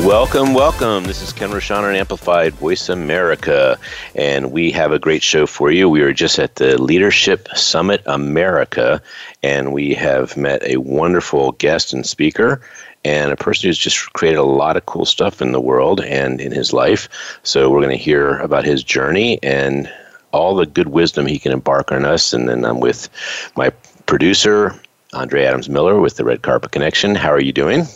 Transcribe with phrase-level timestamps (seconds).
[0.00, 1.04] Welcome, welcome.
[1.04, 3.78] This is Ken Rochon on Amplified Voice America,
[4.14, 5.88] and we have a great show for you.
[5.88, 9.02] We are just at the Leadership Summit America,
[9.42, 12.62] and we have met a wonderful guest and speaker,
[13.04, 16.40] and a person who's just created a lot of cool stuff in the world and
[16.40, 17.38] in his life.
[17.42, 19.92] So we're going to hear about his journey and
[20.32, 22.32] all the good wisdom he can embark on us.
[22.32, 23.08] And then I'm with
[23.56, 23.70] my
[24.06, 24.74] producer,
[25.12, 27.14] Andrea Adams Miller, with the Red Carpet Connection.
[27.14, 27.86] How are you doing?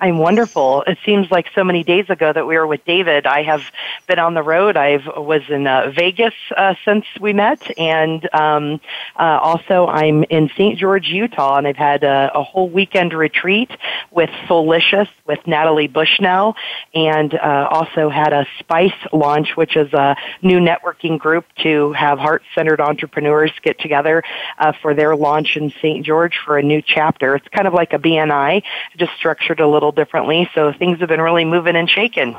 [0.00, 0.82] I'm wonderful.
[0.86, 3.26] It seems like so many days ago that we were with David.
[3.26, 3.62] I have
[4.06, 4.76] been on the road.
[4.76, 8.80] I was in uh, Vegas uh, since we met, and um,
[9.16, 10.78] uh, also I'm in St.
[10.78, 13.70] George, Utah, and I've had a, a whole weekend retreat
[14.12, 16.54] with Soulicious with Natalie Bushnell,
[16.94, 22.20] and uh, also had a Spice launch, which is a new networking group to have
[22.20, 24.22] heart-centered entrepreneurs get together
[24.58, 26.06] uh, for their launch in St.
[26.06, 27.34] George for a new chapter.
[27.34, 28.62] It's kind of like a BNI,
[28.96, 30.48] just structured a little little differently.
[30.54, 32.36] So things have been really moving and shaking.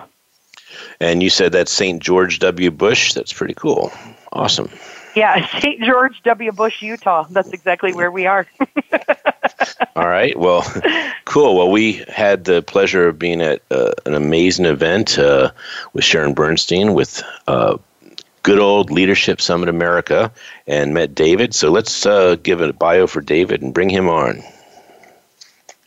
[0.99, 2.01] And you said that's St.
[2.01, 2.71] George W.
[2.71, 3.13] Bush.
[3.13, 3.91] That's pretty cool.
[4.31, 4.69] Awesome.
[5.15, 5.81] Yeah, St.
[5.81, 6.51] George W.
[6.51, 7.25] Bush, Utah.
[7.29, 8.45] That's exactly where we are.
[9.95, 10.37] All right.
[10.37, 10.63] Well,
[11.25, 11.57] cool.
[11.57, 15.51] Well, we had the pleasure of being at uh, an amazing event uh,
[15.93, 17.77] with Sharon Bernstein with uh,
[18.43, 20.31] good old Leadership Summit America
[20.67, 21.55] and met David.
[21.55, 24.43] So let's uh, give a bio for David and bring him on.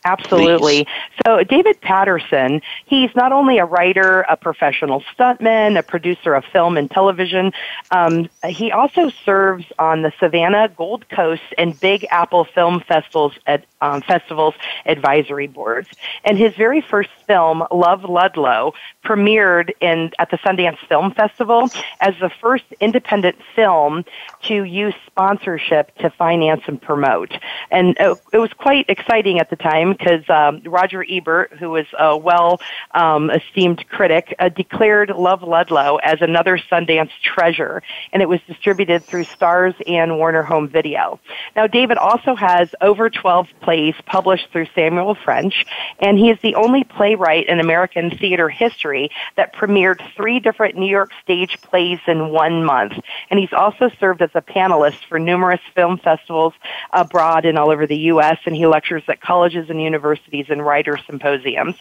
[0.05, 0.85] Absolutely.
[0.85, 1.21] Please.
[1.25, 6.77] So, David Paterson, he's not only a writer, a professional stuntman, a producer of film
[6.77, 7.53] and television,
[7.91, 13.65] um, he also serves on the Savannah, Gold Coast, and Big Apple Film Festivals, at,
[13.81, 14.55] um, festivals
[14.85, 15.89] advisory boards.
[16.23, 18.73] And his very first film, Love Ludlow,
[19.03, 21.69] premiered in, at the Sundance Film Festival
[22.01, 24.05] as the first independent film
[24.43, 27.37] to use sponsorship to finance and promote.
[27.71, 31.85] And it, it was quite exciting at the time because um, Roger Ebert, who was
[31.97, 32.59] a well
[32.93, 37.81] um, esteemed critic, uh, declared Love Ludlow as another Sundance treasure,
[38.11, 41.19] and it was distributed through Starz and Warner Home Video.
[41.55, 45.65] Now, David also has over 12 plays published through Samuel French,
[45.99, 50.89] and he is the only playwright in American theater history that premiered three different New
[50.89, 52.93] York stage plays in one month.
[53.29, 56.53] And he's also served as a panelist for numerous film festivals
[56.91, 60.97] abroad and all over the U.S., and he lectures at colleges and universities and writer
[61.05, 61.75] symposiums.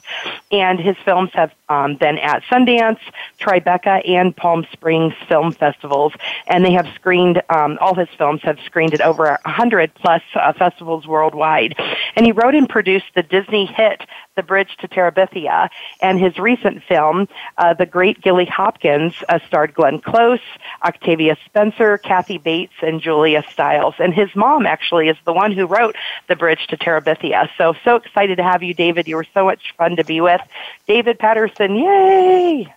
[0.51, 3.01] And his films have um, been at Sundance,
[3.41, 6.13] Tribeca, and Palm Springs film festivals.
[6.47, 10.53] And they have screened, um, all his films have screened at over 100 plus uh,
[10.53, 11.75] festivals worldwide.
[12.17, 14.03] And he wrote and produced the Disney hit
[14.35, 15.69] the Bridge to Terabithia.
[16.01, 17.29] And his recent film,
[17.59, 20.41] uh, The Great Gilly Hopkins, uh, starred Glenn Close,
[20.85, 23.95] Octavia Spencer, Kathy Bates, and Julia Stiles.
[23.99, 25.97] And his mom actually is the one who wrote
[26.29, 27.49] The Bridge to Terabithia.
[27.59, 29.07] So, so excited to have you, David.
[29.07, 30.41] You were so much fun to be with.
[30.87, 32.73] David Paterson, yay!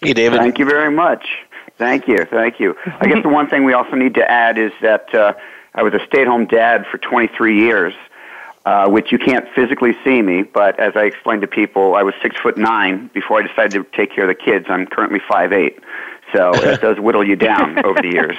[0.00, 0.38] Hey, David.
[0.38, 1.26] Thank you very much.
[1.78, 2.24] Thank you.
[2.24, 2.76] Thank you.
[3.00, 5.32] I guess the one thing we also need to add is that uh,
[5.74, 7.94] I was a stay at home dad for 23 years
[8.66, 12.14] uh, which you can't physically see me, but as I explained to people, I was
[12.20, 14.66] six foot nine before I decided to take care of the kids.
[14.68, 15.78] I'm currently five eight.
[16.34, 18.36] So it does whittle you down over the years.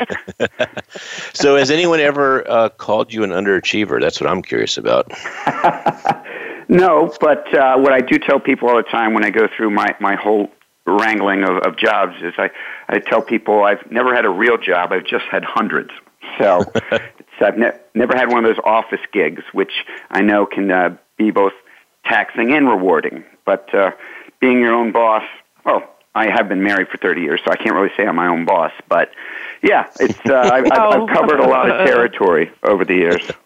[1.34, 4.02] so has anyone ever uh, called you an underachiever?
[4.02, 5.10] That's what I'm curious about.
[6.68, 9.70] no, but uh, what I do tell people all the time when I go through
[9.70, 10.52] my, my whole
[10.86, 12.50] wrangling of, of jobs is I,
[12.90, 14.92] I tell people I've never had a real job.
[14.92, 15.92] I've just had hundreds.
[16.38, 16.64] So
[17.46, 21.32] I've ne- never had one of those office gigs, which I know can uh, be
[21.32, 21.54] both
[22.06, 23.24] taxing and rewarding.
[23.46, 23.92] But uh,
[24.40, 25.24] being your own boss,
[25.66, 25.84] well,
[26.16, 28.46] I have been married for 30 years, so I can't really say I'm my own
[28.46, 28.72] boss.
[28.90, 29.12] But
[29.62, 33.22] yeah, it's uh, I've, I've, I've covered a lot of territory over the years.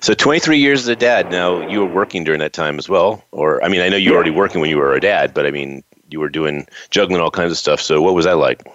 [0.00, 1.30] So 23 years as a dad.
[1.30, 4.10] Now you were working during that time as well, or I mean, I know you
[4.10, 7.20] were already working when you were a dad, but I mean, you were doing juggling
[7.20, 7.80] all kinds of stuff.
[7.80, 8.66] So what was that like?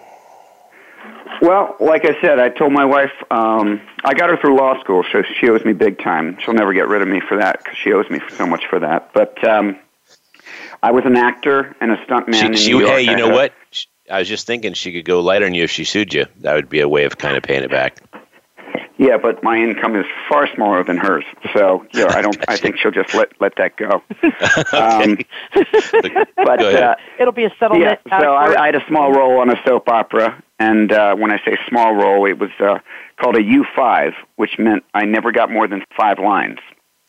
[1.41, 5.03] Well, like I said, I told my wife um, I got her through law school,
[5.12, 6.38] so she owes me big time.
[6.39, 8.80] She'll never get rid of me for that because she owes me so much for
[8.80, 9.13] that.
[9.13, 9.77] But um,
[10.83, 12.91] I was an actor and a stuntman she, in she, New York.
[12.91, 13.53] Hey, you know what?
[14.09, 16.25] I was just thinking she could go lighter on you if she sued you.
[16.38, 18.01] That would be a way of kind of paying it back.
[18.98, 21.24] Yeah, but my income is far smaller than hers,
[21.54, 22.38] so you know, I don't.
[22.50, 24.04] I think she'll just let let that go.
[24.71, 25.18] Um,
[26.36, 28.00] but uh, it'll be a settlement.
[28.06, 31.31] Yeah, so I, I, had a small role on a soap opera, and uh, when
[31.31, 32.80] I say small role, it was uh,
[33.19, 36.60] called a U five, which meant I never got more than five lines.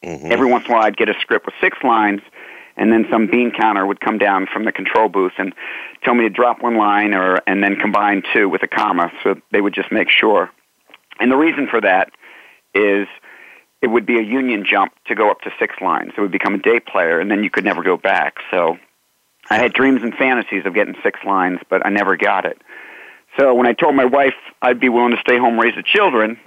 [0.04, 0.32] Mm-hmm.
[0.32, 2.20] Every once in a while, I'd get a script with six lines,
[2.76, 5.54] and then some bean counter would come down from the control booth and
[6.02, 9.34] tell me to drop one line, or and then combine two with a comma, so
[9.52, 10.50] they would just make sure.
[11.20, 12.10] And the reason for that
[12.74, 13.06] is
[13.82, 16.12] it would be a union jump to go up to six lines.
[16.16, 18.38] It would become a day player, and then you could never go back.
[18.50, 18.78] So
[19.48, 22.60] I had dreams and fantasies of getting six lines, but I never got it.
[23.38, 25.82] So when I told my wife I'd be willing to stay home and raise the
[25.82, 26.38] children,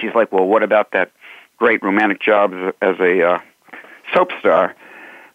[0.00, 1.10] she's like, "Well, what about that
[1.56, 3.38] great romantic job as a uh,
[4.14, 4.74] soap star?"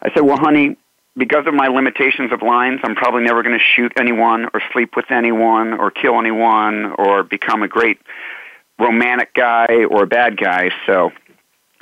[0.00, 0.76] I said, "Well, honey,
[1.16, 4.94] because of my limitations of lines, I'm probably never going to shoot anyone or sleep
[4.96, 7.98] with anyone or kill anyone or become a great
[8.78, 10.70] romantic guy or a bad guy.
[10.86, 11.10] So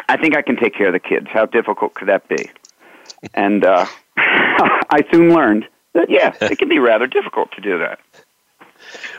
[0.09, 1.27] I think I can take care of the kids.
[1.31, 2.51] How difficult could that be?
[3.35, 7.99] And uh, I soon learned that yeah, it can be rather difficult to do that.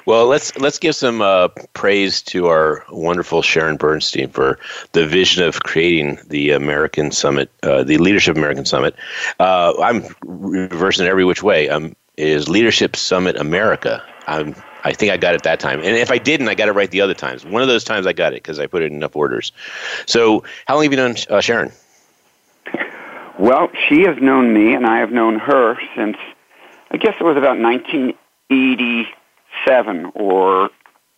[0.06, 4.59] Well, let's let's give some uh, praise to our wonderful Sharon Bernstein for
[4.94, 8.95] the vision of creating the American Summit, uh, the Leadership American Summit.
[9.39, 11.68] Uh, I'm reversing it every which way.
[11.68, 14.01] Um, is Leadership Summit America?
[14.27, 14.56] I'm
[14.87, 15.79] I think I got it that time.
[15.79, 17.45] And if I didn't, I got it right the other times.
[17.45, 19.51] One of those times I got it because I put it in enough orders.
[20.05, 21.73] So, how long have you known uh, Sharon?
[23.37, 26.15] Well, she has known me, and I have known her since
[26.89, 30.69] I guess it was about 1987 or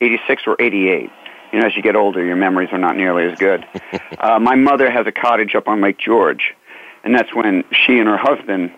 [0.02, 1.12] 86 or 88.
[1.54, 3.68] You know, as you get older, your memories are not nearly as good.
[4.20, 6.56] uh, my mother has a cottage up on Lake George,
[7.04, 8.72] and that's when she and her husband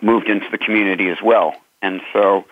[0.00, 1.56] moved into the community as well.
[1.82, 2.44] And so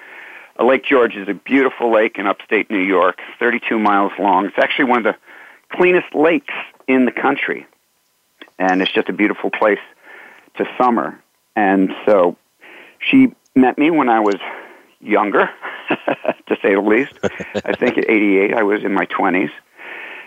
[0.64, 4.46] Lake George is a beautiful lake in upstate New York, 32 miles long.
[4.46, 6.54] It's actually one of the cleanest lakes
[6.86, 7.66] in the country.
[8.58, 9.78] And it's just a beautiful place
[10.56, 11.18] to summer.
[11.56, 12.36] And so
[12.98, 14.36] she met me when I was
[15.00, 15.48] younger,
[15.88, 17.12] to say the least.
[17.64, 19.50] I think at 88, I was in my 20s.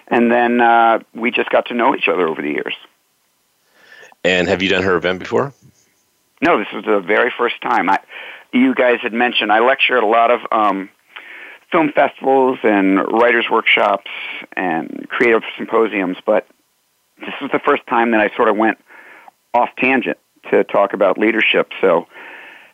[0.08, 2.76] And then uh, we just got to know each other over the years.
[4.24, 5.54] And have you done her event before?
[6.42, 7.90] No, this was the very first time.
[7.90, 8.00] I,
[8.54, 10.90] you guys had mentioned, I lecture at a lot of um,
[11.72, 14.10] film festivals and writers' workshops
[14.56, 16.48] and creative symposiums, but
[17.20, 18.78] this was the first time that I sort of went
[19.54, 20.18] off tangent
[20.52, 21.72] to talk about leadership.
[21.82, 22.08] So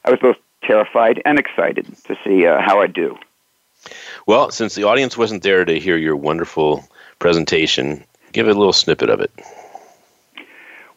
[0.04, 3.18] I was both terrified and excited to see uh, how I do.
[4.26, 6.86] Well, since the audience wasn't there to hear your wonderful
[7.20, 8.04] presentation,
[8.34, 9.31] give a little snippet of it.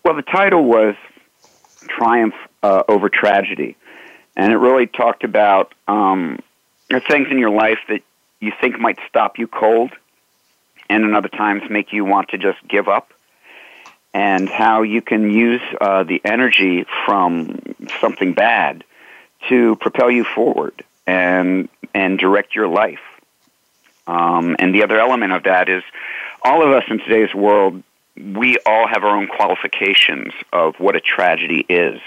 [0.05, 0.97] Well, the title was
[1.87, 2.35] Triumph
[2.65, 3.77] uh, Over Tragedy
[4.37, 6.39] and it really talked about um,
[7.09, 8.03] things in your life that
[8.41, 9.93] you think might stop you cold,
[10.89, 13.13] and in other times make you want to just give up,
[14.13, 17.61] and how you can use uh, the energy from
[18.01, 18.85] something bad
[19.49, 23.01] to propel you forward and and direct your life.
[24.07, 25.83] Um, and the other element of that is
[26.43, 27.83] all of us in today's world,
[28.17, 32.01] we all have our own qualifications of what a tragedy is.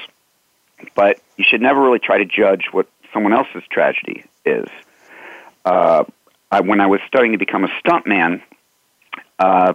[0.93, 4.67] But you should never really try to judge what someone else's tragedy is.
[5.63, 6.03] Uh,
[6.51, 8.41] I, when I was starting to become a stuntman,
[9.39, 9.73] uh,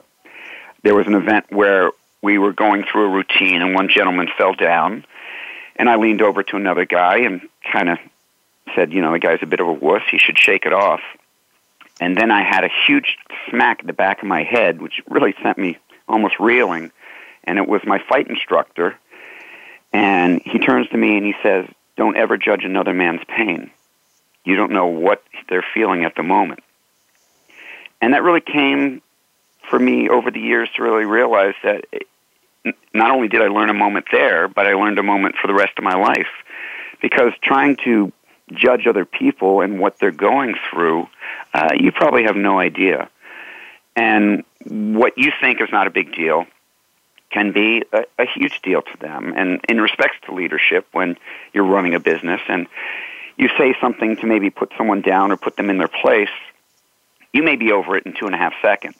[0.82, 1.90] there was an event where
[2.22, 5.04] we were going through a routine, and one gentleman fell down,
[5.76, 7.40] and I leaned over to another guy and
[7.72, 7.98] kind of
[8.74, 10.02] said, "You know, the guy's a bit of a wuss.
[10.10, 11.00] He should shake it off."
[12.00, 15.34] And then I had a huge smack at the back of my head, which really
[15.42, 15.76] sent me
[16.08, 16.92] almost reeling.
[17.44, 18.96] And it was my fight instructor
[19.92, 21.66] and he turns to me and he says,
[21.96, 23.70] Don't ever judge another man's pain.
[24.44, 26.60] You don't know what they're feeling at the moment.
[28.00, 29.02] And that really came
[29.68, 31.84] for me over the years to really realize that
[32.94, 35.54] not only did I learn a moment there, but I learned a moment for the
[35.54, 36.28] rest of my life.
[37.02, 38.12] Because trying to
[38.52, 41.08] judge other people and what they're going through,
[41.54, 43.08] uh, you probably have no idea.
[43.96, 46.46] And what you think is not a big deal
[47.30, 49.32] can be a, a huge deal to them.
[49.36, 51.16] And in respects to leadership, when
[51.52, 52.66] you're running a business and
[53.36, 56.28] you say something to maybe put someone down or put them in their place,
[57.32, 58.98] you may be over it in two and a half seconds.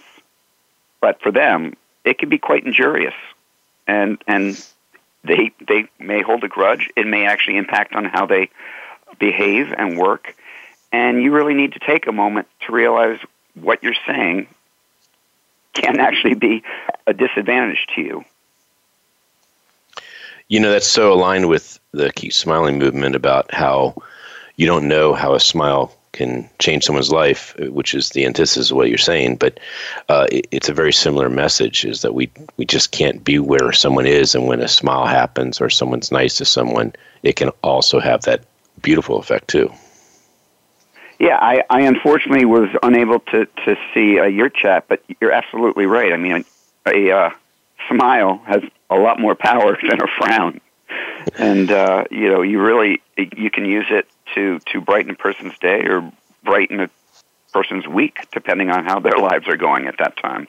[1.01, 3.15] But for them, it can be quite injurious.
[3.87, 4.63] And, and
[5.25, 6.89] they, they may hold a grudge.
[6.97, 8.51] It may actually impact on how they
[9.19, 10.35] behave and work.
[10.93, 13.19] And you really need to take a moment to realize
[13.55, 14.47] what you're saying
[15.75, 16.63] can actually be
[17.07, 18.25] a disadvantage to you.
[20.49, 23.95] You know, that's so aligned with the Keep Smiling movement about how
[24.57, 28.77] you don't know how a smile can change someone's life, which is the antithesis of
[28.77, 29.37] what you're saying.
[29.37, 29.61] But
[30.09, 33.73] uh, it, it's a very similar message: is that we we just can't be where
[33.73, 38.01] someone is, and when a smile happens or someone's nice to someone, it can also
[38.01, 38.45] have that
[38.83, 39.71] beautiful effect too.
[41.21, 45.85] Yeah, I, I unfortunately was unable to to see uh, your chat, but you're absolutely
[45.85, 46.15] right.
[46.15, 46.47] I mean,
[46.87, 47.31] a, uh,
[47.89, 50.63] smile has a lot more power than a frown,
[51.39, 55.57] and uh, you know, you really you can use it to to brighten a person's
[55.59, 56.11] day or
[56.43, 56.91] brighten a
[57.53, 60.49] person's week, depending on how their lives are going at that time.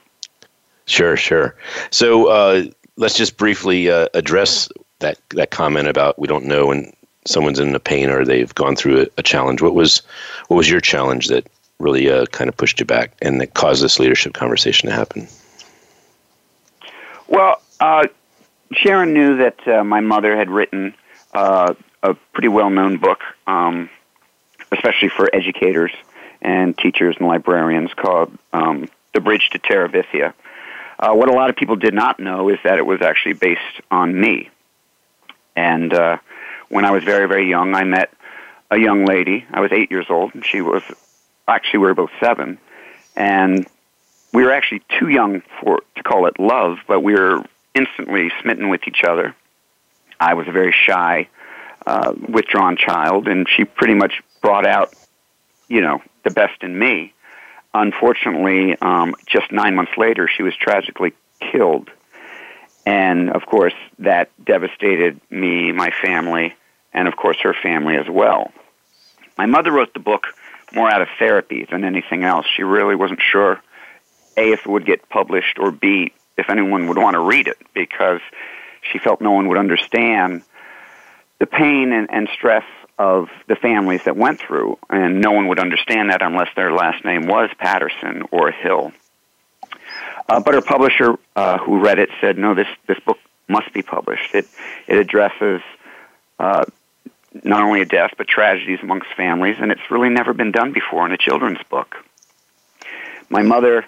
[0.85, 1.57] Sure, sure.
[1.89, 2.63] So uh,
[2.95, 6.93] let's just briefly uh, address that that comment about we don't know when
[7.25, 9.61] someone's in a pain or they've gone through a, a challenge.
[9.61, 10.01] What was
[10.47, 11.47] what was your challenge that
[11.79, 15.27] really uh, kind of pushed you back and that caused this leadership conversation to happen?
[17.27, 18.07] Well, uh,
[18.73, 20.93] Sharon knew that uh, my mother had written
[21.33, 21.73] uh,
[22.03, 23.89] a pretty well-known book, um,
[24.71, 25.91] especially for educators
[26.41, 30.33] and teachers and librarians, called um, "The Bridge to Terabithia."
[30.99, 33.81] Uh, what a lot of people did not know is that it was actually based
[33.89, 34.49] on me.
[35.55, 36.17] And uh,
[36.71, 38.13] when I was very, very young, I met
[38.71, 39.45] a young lady.
[39.51, 40.81] I was eight years old, and she was
[41.47, 42.57] actually we were both seven,
[43.15, 43.67] and
[44.33, 47.43] we were actually too young for to call it love, but we were
[47.75, 49.35] instantly smitten with each other.
[50.19, 51.27] I was a very shy,
[51.85, 54.93] uh, withdrawn child, and she pretty much brought out,
[55.67, 57.13] you know, the best in me.
[57.73, 61.89] Unfortunately, um, just nine months later, she was tragically killed.
[62.85, 66.55] And of course, that devastated me, my family,
[66.93, 68.51] and of course her family as well.
[69.37, 70.27] My mother wrote the book
[70.73, 72.45] more out of therapy than anything else.
[72.55, 73.61] She really wasn't sure,
[74.37, 77.57] A, if it would get published, or B, if anyone would want to read it,
[77.73, 78.21] because
[78.91, 80.43] she felt no one would understand
[81.39, 82.63] the pain and, and stress
[82.97, 87.03] of the families that went through, and no one would understand that unless their last
[87.03, 88.91] name was Paterson or Hill.
[90.29, 93.17] Uh, but her publisher, uh, who read it, said, "No, this this book
[93.47, 94.35] must be published.
[94.35, 94.47] It
[94.87, 95.61] it addresses
[96.39, 96.65] uh,
[97.43, 101.05] not only a death but tragedies amongst families, and it's really never been done before
[101.05, 101.95] in a children's book."
[103.29, 103.85] My mother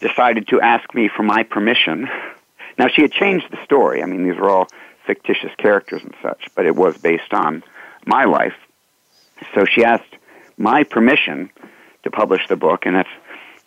[0.00, 2.08] decided to ask me for my permission.
[2.78, 4.02] Now she had changed the story.
[4.02, 4.68] I mean, these were all
[5.06, 7.62] fictitious characters and such, but it was based on
[8.04, 8.54] my life.
[9.54, 10.16] So she asked
[10.58, 11.50] my permission
[12.02, 13.08] to publish the book, and that's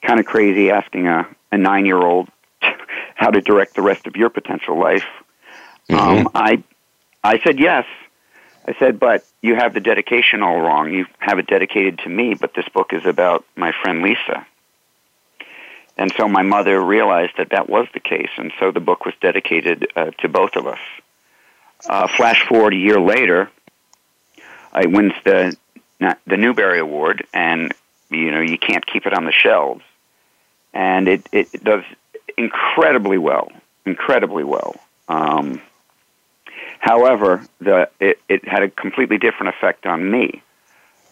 [0.01, 2.29] kind of crazy asking a, a nine year old
[3.15, 5.05] how to direct the rest of your potential life.
[5.89, 6.27] Mm-hmm.
[6.27, 6.63] Um, I,
[7.23, 7.85] I said yes.
[8.65, 10.93] I said, but you have the dedication all wrong.
[10.93, 14.45] You have it dedicated to me, but this book is about my friend Lisa.
[15.97, 19.13] And so my mother realized that that was the case, and so the book was
[19.21, 20.79] dedicated uh, to both of us.
[21.87, 23.49] Uh, flash forward a year later,
[24.71, 25.57] I wins the
[25.99, 27.73] the Newbery Award, and
[28.09, 29.83] you know you can't keep it on the shelves,
[30.73, 31.83] and it it does
[32.37, 33.51] incredibly well,
[33.85, 34.75] incredibly well.
[35.09, 35.61] Um,
[36.79, 40.41] however, the it, it had a completely different effect on me.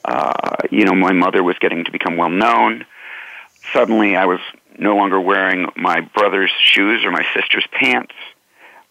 [0.04, 2.86] Uh, you know, my mother was getting to become well known.
[3.74, 4.40] Suddenly, I was
[4.80, 8.14] no longer wearing my brother's shoes or my sister's pants.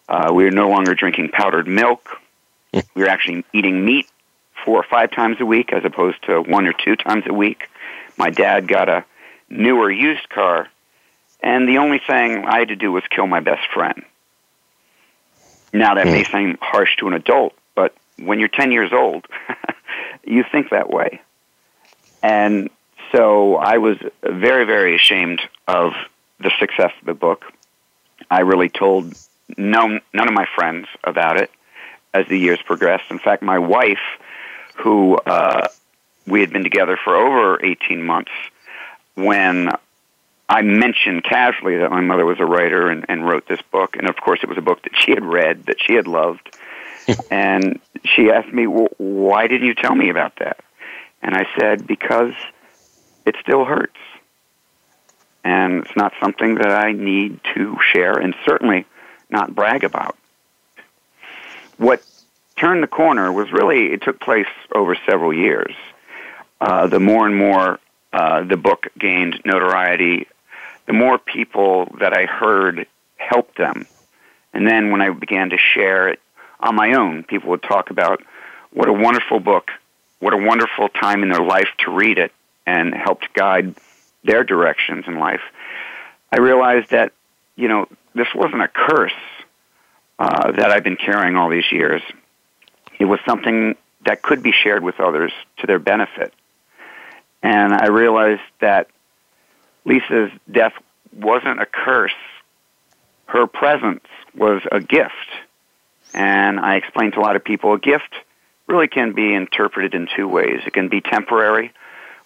[0.07, 2.21] Uh, we were no longer drinking powdered milk.
[2.73, 4.07] we were actually eating meat
[4.63, 7.69] four or five times a week as opposed to one or two times a week.
[8.17, 9.05] My dad got a
[9.49, 10.67] newer used car,
[11.41, 14.03] and the only thing I had to do was kill my best friend.
[15.73, 16.31] Now, that may hmm.
[16.31, 19.25] seem harsh to an adult, but when you're 10 years old,
[20.25, 21.21] you think that way.
[22.23, 22.69] And
[23.11, 25.93] so I was very, very ashamed of
[26.39, 27.45] the success of the book.
[28.29, 29.13] I really told
[29.57, 31.51] no, none of my friends about it
[32.13, 33.05] as the years progressed.
[33.09, 33.99] In fact, my wife,
[34.75, 35.67] who uh,
[36.25, 38.31] we had been together for over 18 months,
[39.15, 39.69] when
[40.49, 44.09] I mentioned casually that my mother was a writer and, and wrote this book, and
[44.09, 46.55] of course it was a book that she had read, that she had loved,
[47.31, 50.59] and she asked me, well, why didn't you tell me about that?
[51.21, 52.33] And I said, because
[53.25, 53.97] it still hurts.
[55.43, 58.85] And it's not something that I need to share and certainly
[59.29, 60.17] not brag about.
[61.77, 62.01] What
[62.57, 65.73] turned the corner was really, it took place over several years.
[66.59, 67.79] Uh, the more and more
[68.11, 70.27] uh, the book gained notoriety,
[70.87, 73.85] the more people that I heard helped them.
[74.53, 76.19] And then when I began to share it
[76.59, 78.23] on my own, people would talk about
[78.71, 79.69] what a wonderful book,
[80.19, 82.31] what a wonderful time in their life to read it,
[82.65, 83.75] and helped guide
[84.23, 85.41] their directions in life,
[86.31, 87.13] I realized that,
[87.55, 89.13] you know, this wasn't a curse
[90.19, 92.01] uh, that I've been carrying all these years.
[92.99, 93.75] It was something
[94.05, 96.33] that could be shared with others to their benefit.
[97.41, 98.89] And I realized that
[99.87, 100.73] Lisa's death
[101.13, 102.11] wasn't a curse.
[103.25, 104.03] Her presence
[104.35, 105.13] was a gift.
[106.13, 108.13] And I explained to a lot of people a gift
[108.67, 110.59] really can be interpreted in two ways.
[110.65, 111.71] It can be temporary,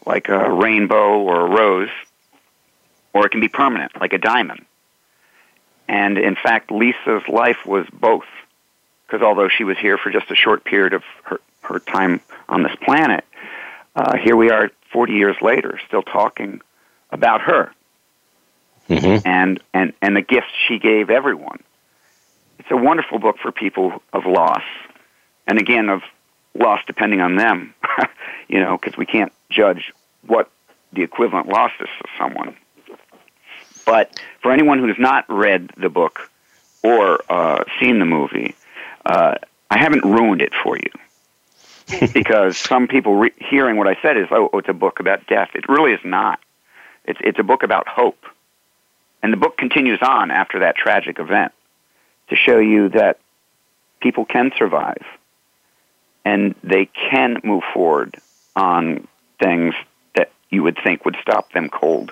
[0.06, 1.90] like a rainbow or a rose,
[3.14, 4.66] or it can be permanent, like a diamond.
[5.88, 8.26] And in fact, Lisa's life was both.
[9.06, 12.64] Because although she was here for just a short period of her, her time on
[12.64, 13.24] this planet,
[13.96, 16.62] uh, here we are 40 years later, still talking
[17.12, 17.72] about her
[18.90, 19.28] mm-hmm.
[19.28, 21.60] and, and, and the gifts she gave everyone.
[22.60, 24.64] It's a wonderful book for people of loss,
[25.48, 26.02] and again, of
[26.54, 27.74] loss depending on them,
[28.48, 29.92] you know, because we can't judge
[30.26, 30.50] what
[30.94, 32.56] the equivalent loss is to someone.
[33.86, 36.30] But for anyone who has not read the book
[36.84, 38.56] or uh, seen the movie,
[39.06, 39.36] uh,
[39.70, 40.92] I haven't ruined it for you.
[42.14, 45.50] because some people re- hearing what I said is, oh, it's a book about death.
[45.56, 46.40] It really is not.
[47.06, 48.26] It's, it's a book about hope.
[49.24, 51.52] And the book continues on after that tragic event
[52.30, 53.20] to show you that
[54.02, 55.04] people can survive
[56.26, 58.16] and they can move forward
[58.56, 59.08] on
[59.40, 59.74] things
[60.16, 62.12] that you would think would stop them cold.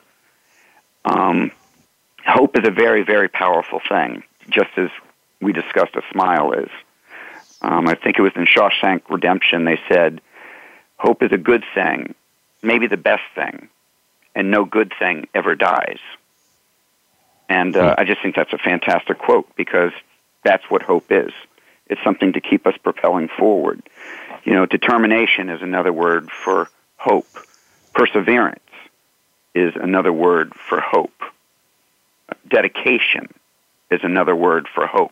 [1.05, 1.51] Um,
[2.25, 4.89] hope is a very, very powerful thing, just as
[5.41, 6.69] we discussed a smile is.
[7.62, 10.22] Um, I think it was in Shawshank Redemption, they said,
[10.98, 12.13] Hope is a good thing,
[12.62, 13.69] maybe the best thing,
[14.39, 16.00] and no good thing ever dies.
[17.50, 18.00] And uh, hmm.
[18.00, 19.91] I just think that's a fantastic quote because
[20.46, 21.34] that's what hope is.
[21.88, 23.81] It's something to keep us propelling forward.
[24.46, 27.27] You know, determination is another word for hope.
[27.93, 28.62] Perseverance
[29.53, 31.22] is another word for hope.
[32.48, 33.27] Dedication
[33.91, 35.12] is another word for hope.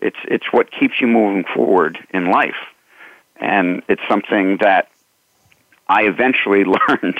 [0.00, 2.68] It's it's what keeps you moving forward in life,
[3.40, 4.88] and it's something that
[5.88, 7.18] I eventually learned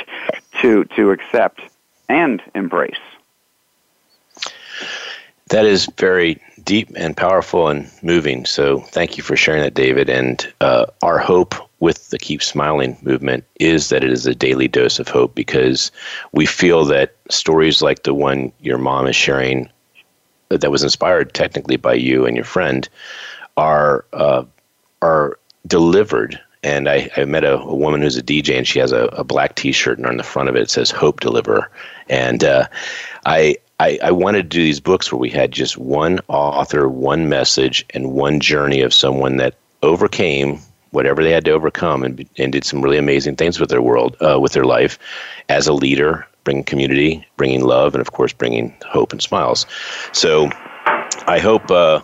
[0.62, 1.60] to to accept
[2.08, 2.96] and embrace.
[5.50, 8.44] That is very deep and powerful and moving.
[8.44, 10.10] So thank you for sharing that, David.
[10.10, 14.68] And uh, our hope with the Keep Smiling movement is that it is a daily
[14.68, 15.90] dose of hope because
[16.32, 19.70] we feel that stories like the one your mom is sharing
[20.50, 22.88] that was inspired technically by you and your friend
[23.56, 24.44] are uh,
[25.02, 26.38] are delivered.
[26.62, 29.24] And I, I met a, a, woman who's a DJ, and she has a, a
[29.24, 31.70] black T-shirt, and on the front of it, it says "Hope Deliver."
[32.08, 32.66] And uh,
[33.26, 37.28] I, I I wanted to do these books where we had just one author, one
[37.28, 42.52] message, and one journey of someone that overcame whatever they had to overcome and, and
[42.52, 44.98] did some really amazing things with their world, uh, with their life
[45.48, 49.66] as a leader, bringing community, bringing love, and of course, bringing hope and smiles.
[50.12, 50.50] So,
[51.26, 52.00] I hope uh,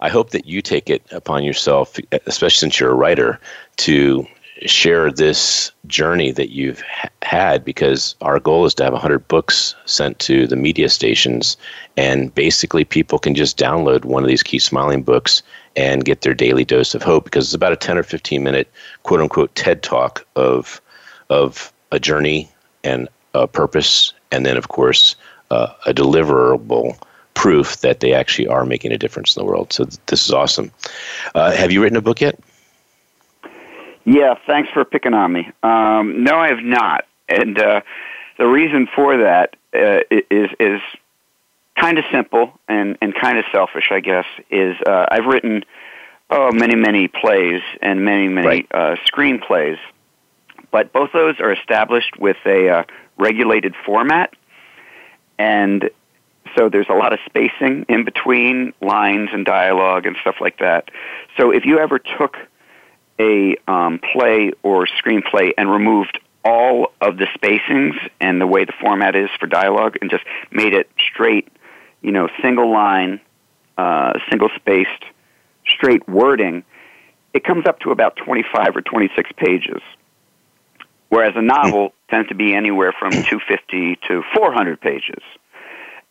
[0.00, 3.40] I hope that you take it upon yourself, especially since you're a writer,
[3.78, 4.26] to
[4.66, 9.76] share this journey that you've ha- had because our goal is to have 100 books
[9.84, 11.56] sent to the media stations
[11.96, 15.44] and basically people can just download one of these Keep Smiling books
[15.76, 18.68] and get their daily dose of hope because it's about a 10 or 15 minute
[19.04, 20.80] quote unquote ted talk of
[21.30, 22.48] of a journey
[22.84, 25.16] and a purpose, and then, of course,
[25.50, 26.96] uh, a deliverable
[27.38, 29.72] proof that they actually are making a difference in the world.
[29.72, 30.72] So th- this is awesome.
[31.36, 32.36] Uh, have you written a book yet?
[34.04, 35.48] Yeah, thanks for picking on me.
[35.62, 37.82] Um, no, I have not, and uh,
[38.38, 40.80] the reason for that uh, is is
[41.78, 44.26] kind of simple and and kind of selfish, I guess.
[44.50, 45.64] Is uh, I've written
[46.30, 48.66] oh many many plays and many many right.
[48.72, 49.78] uh, screenplays,
[50.72, 52.82] but both those are established with a uh,
[53.16, 54.34] regulated format,
[55.38, 55.90] and
[56.56, 60.90] so there's a lot of spacing in between lines and dialogue and stuff like that.
[61.36, 62.36] So if you ever took
[63.18, 68.72] a um, play or screenplay and removed all of the spacings and the way the
[68.80, 71.48] format is for dialogue and just made it straight,
[72.00, 73.20] you know, single line,
[73.76, 75.04] uh, single spaced,
[75.66, 76.64] straight wording,
[77.34, 79.82] it comes up to about 25 or 26 pages.
[81.08, 85.22] Whereas a novel tends to be anywhere from 250 to 400 pages.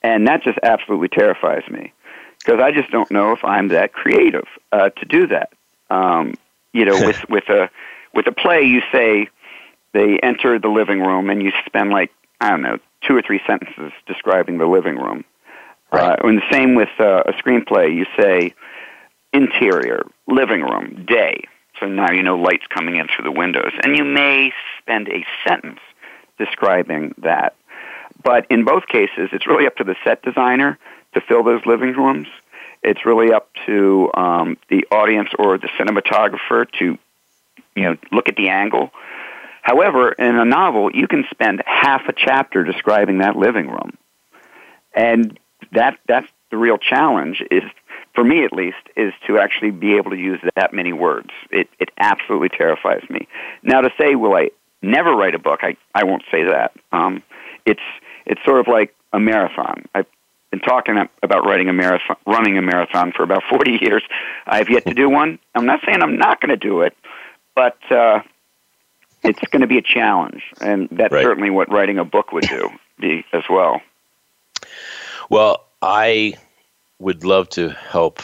[0.07, 1.91] And that just absolutely terrifies me
[2.39, 5.51] because I just don't know if I'm that creative uh, to do that.
[5.89, 6.35] Um,
[6.71, 7.69] you know, with, with, a,
[8.13, 9.27] with a play, you say
[9.91, 13.41] they enter the living room and you spend like, I don't know, two or three
[13.45, 15.25] sentences describing the living room.
[15.91, 16.17] Right.
[16.17, 18.53] Uh, and the same with uh, a screenplay, you say
[19.33, 21.43] interior, living room, day.
[21.81, 23.73] So now you know lights coming in through the windows.
[23.83, 25.79] And you may spend a sentence
[26.37, 27.55] describing that.
[28.27, 30.77] But in both cases, it's really up to the set designer
[31.13, 32.27] to fill those living rooms.
[32.83, 36.97] It's really up to um, the audience or the cinematographer to,
[37.75, 38.91] you know, look at the angle,
[39.67, 43.97] However, in a novel, you can spend half a chapter describing that living room,
[44.95, 45.37] and
[45.73, 47.43] that that's the real challenge.
[47.51, 47.63] Is
[48.15, 51.31] for me at least, is to actually be able to use that many words.
[51.51, 53.27] It it absolutely terrifies me.
[53.61, 55.59] Now to say, will I never write a book?
[55.63, 56.71] I I won't say that.
[56.93, 57.21] Um,
[57.65, 57.81] it's
[58.27, 59.85] it's sort of like a marathon.
[59.95, 60.05] I've
[60.51, 64.03] been talking about writing a marathon, running a marathon for about 40 years.
[64.45, 65.39] I've yet to do one.
[65.55, 66.95] I'm not saying I'm not going to do it,
[67.55, 68.21] but uh,
[69.23, 71.23] it's going to be a challenge, and that's right.
[71.23, 73.81] certainly what writing a book would do be as well.
[75.29, 76.35] Well, I
[76.99, 78.21] would love to help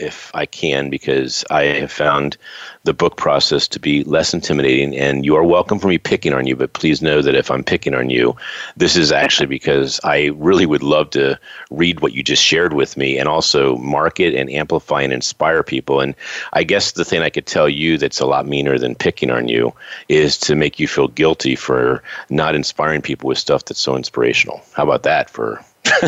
[0.00, 2.36] if I can because I have found
[2.82, 4.96] the book process to be less intimidating.
[4.96, 7.62] And you are welcome for me picking on you, but please know that if I'm
[7.62, 8.34] picking on you,
[8.76, 11.38] this is actually because I really would love to
[11.70, 16.00] read what you just shared with me and also market and amplify and inspire people.
[16.00, 16.16] And
[16.52, 19.46] I guess the thing I could tell you that's a lot meaner than picking on
[19.46, 19.72] you
[20.08, 24.60] is to make you feel guilty for not inspiring people with stuff that's so inspirational.
[24.72, 25.64] How about that for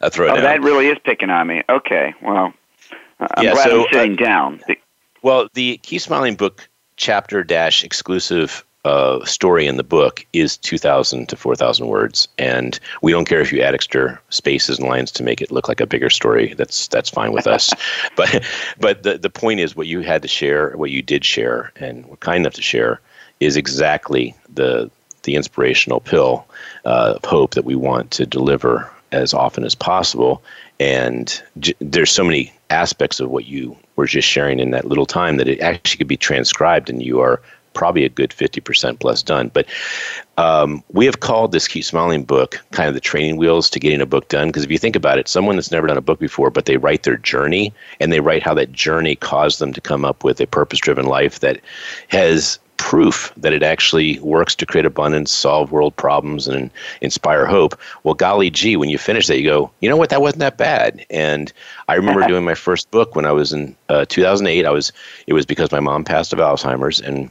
[0.00, 1.62] a throw oh, that really is picking on me.
[1.68, 2.52] Okay, well,
[3.20, 4.60] I'm yeah, glad so, I'm sitting uh, down.
[5.22, 11.28] Well, the Keep Smiling book chapter dash exclusive uh, story in the book is 2,000
[11.28, 15.22] to 4,000 words, and we don't care if you add extra spaces and lines to
[15.22, 16.52] make it look like a bigger story.
[16.54, 17.72] That's that's fine with us.
[18.16, 18.44] but
[18.78, 22.06] but the the point is, what you had to share, what you did share, and
[22.06, 23.00] were kind enough to share,
[23.40, 24.90] is exactly the
[25.22, 26.46] the inspirational pill
[26.84, 30.42] uh, of hope that we want to deliver as often as possible.
[30.80, 35.06] And j- there's so many aspects of what you were just sharing in that little
[35.06, 37.40] time that it actually could be transcribed and you are
[37.74, 39.50] probably a good 50% plus done.
[39.52, 39.66] But
[40.38, 44.00] um, we have called this Keep Smiling book kind of the training wheels to getting
[44.00, 44.48] a book done.
[44.48, 46.76] Because if you think about it, someone that's never done a book before, but they
[46.76, 50.40] write their journey and they write how that journey caused them to come up with
[50.40, 51.60] a purpose driven life that
[52.08, 56.70] has proof that it actually works to create abundance, solve world problems, and
[57.00, 57.80] inspire hope.
[58.02, 60.58] Well, golly gee, when you finish that, you go, you know what, that wasn't that
[60.58, 61.02] bad.
[61.08, 61.50] And
[61.88, 64.66] I remember doing my first book when I was in uh, 2008.
[64.66, 64.92] I was
[65.26, 67.30] it was because my mom passed of Alzheimer's, and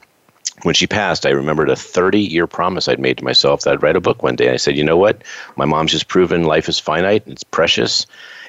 [0.63, 3.83] when she passed, I remembered a 30 year promise I'd made to myself that I'd
[3.83, 4.47] write a book one day.
[4.47, 5.23] And I said, you know what,
[5.55, 8.07] my mom's just proven life is finite, and it's precious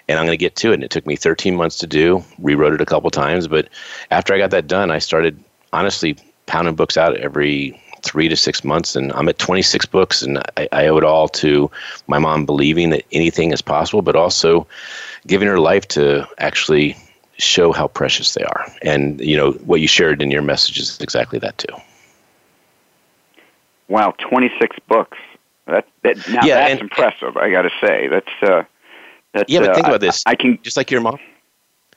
[0.09, 0.75] and I'm going to get to it.
[0.75, 3.47] And it took me 13 months to do, rewrote it a couple times.
[3.49, 3.69] But
[4.11, 8.62] after I got that done, I started honestly pounding books out every three to six
[8.64, 11.70] months, and I'm at 26 books, and I, I owe it all to
[12.07, 14.66] my mom believing that anything is possible, but also
[15.26, 16.96] giving her life to actually
[17.38, 18.66] show how precious they are.
[18.83, 21.74] And you know what you shared in your message is exactly that too.
[23.88, 25.18] Wow, 26 books.
[25.66, 27.37] That, that now yeah, that's and, impressive.
[27.37, 28.64] I got to say that's uh,
[29.33, 29.50] that's.
[29.50, 30.22] Yeah, but think uh, about this.
[30.26, 31.18] I, I can just like your mom.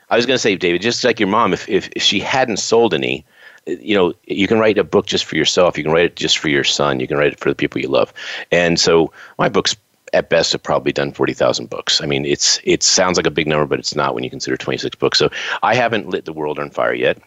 [0.10, 2.58] I was going to say, David, just like your mom, if, if, if she hadn't
[2.58, 3.26] sold any,
[3.68, 5.78] you know, you can write a book just for yourself.
[5.78, 7.00] You can write it just for your son.
[7.00, 8.14] You can write it for the people you love.
[8.52, 9.76] And so my books
[10.14, 12.02] at best have probably done 40,000 books.
[12.02, 14.58] I mean, it's it sounds like a big number, but it's not when you consider
[14.58, 15.20] 26 books.
[15.20, 15.30] So
[15.64, 17.18] I haven't lit the world on fire yet,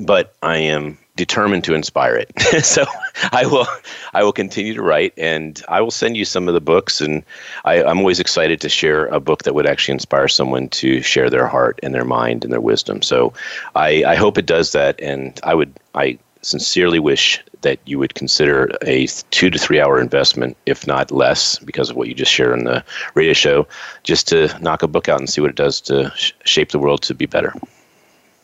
[0.00, 2.32] but I am determined to inspire it.
[2.64, 2.84] so
[3.32, 3.66] I will
[4.14, 7.22] I will continue to write and I will send you some of the books and
[7.64, 11.28] I, I'm always excited to share a book that would actually inspire someone to share
[11.28, 13.02] their heart and their mind and their wisdom.
[13.02, 13.32] So
[13.74, 18.14] I, I hope it does that and I would I sincerely wish that you would
[18.14, 22.32] consider a two to three hour investment, if not less, because of what you just
[22.32, 23.66] shared on the radio show,
[24.02, 26.78] just to knock a book out and see what it does to sh- shape the
[26.80, 27.54] world to be better.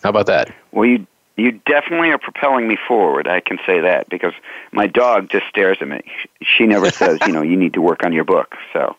[0.04, 0.54] How about that?
[0.70, 1.06] Well, you
[1.38, 3.28] you definitely are propelling me forward.
[3.28, 4.32] I can say that because
[4.72, 6.00] my dog just stares at me.
[6.42, 8.56] She never says, you know, you need to work on your book.
[8.72, 8.96] So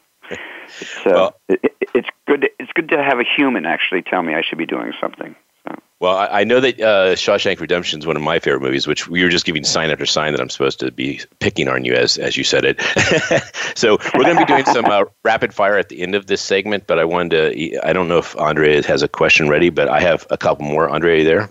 [0.79, 2.41] it's uh, well, it, it's good.
[2.41, 5.35] To, it's good to have a human actually tell me I should be doing something.
[5.67, 5.75] So.
[5.99, 9.09] Well, I, I know that uh, Shawshank Redemption is one of my favorite movies, which
[9.09, 11.93] we were just giving sign after sign that I'm supposed to be picking on you
[11.93, 12.81] as as you said it.
[13.75, 16.41] so we're going to be doing some uh, rapid fire at the end of this
[16.41, 17.85] segment, but I wanted to.
[17.85, 20.89] I don't know if Andrea has a question ready, but I have a couple more.
[20.89, 21.49] Andrea, there?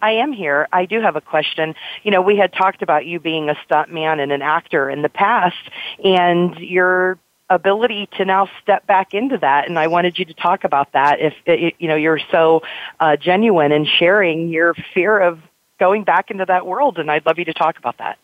[0.00, 0.68] I am here.
[0.72, 1.74] I do have a question.
[2.02, 5.08] You know, we had talked about you being a stuntman and an actor in the
[5.08, 5.56] past,
[6.02, 7.18] and your
[7.50, 11.18] ability to now step back into that and i wanted you to talk about that
[11.18, 11.34] if
[11.80, 12.62] you know you're so
[13.00, 15.40] uh, genuine in sharing your fear of
[15.80, 18.18] going back into that world and i'd love you to talk about that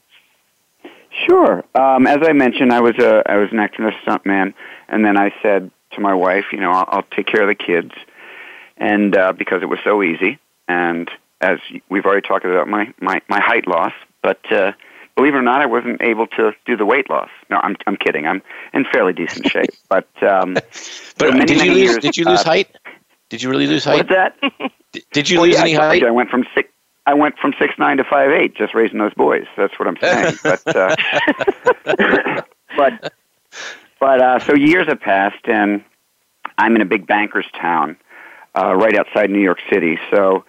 [1.27, 4.55] sure um, as i mentioned i was a i was an actor and a stuntman
[4.89, 7.57] and then i said to my wife you know i'll, I'll take care of the
[7.57, 7.91] kids
[8.77, 10.39] and uh, because it was so easy
[10.69, 14.73] and as we've already talked about my, my, my height loss, but uh,
[15.17, 17.31] believe it or not, I wasn't able to do the weight loss.
[17.51, 18.27] No, I'm I'm kidding.
[18.27, 20.55] I'm in fairly decent shape, but um,
[21.19, 21.91] but many, did you lose?
[21.91, 22.77] Years, did you lose uh, height?
[23.29, 24.09] Did you really lose height?
[24.09, 24.71] What's that?
[24.93, 26.05] did, did you well, lose yeah, any height?
[26.05, 26.71] I went from six.
[27.07, 29.47] I went from six nine to five eight just raising those boys.
[29.57, 30.37] That's what I'm saying.
[30.43, 30.97] but uh,
[32.77, 33.13] but
[33.99, 35.85] but uh, so years have passed, and
[36.59, 37.97] I'm in a big banker's town,
[38.55, 39.99] uh, right outside New York City.
[40.11, 40.45] So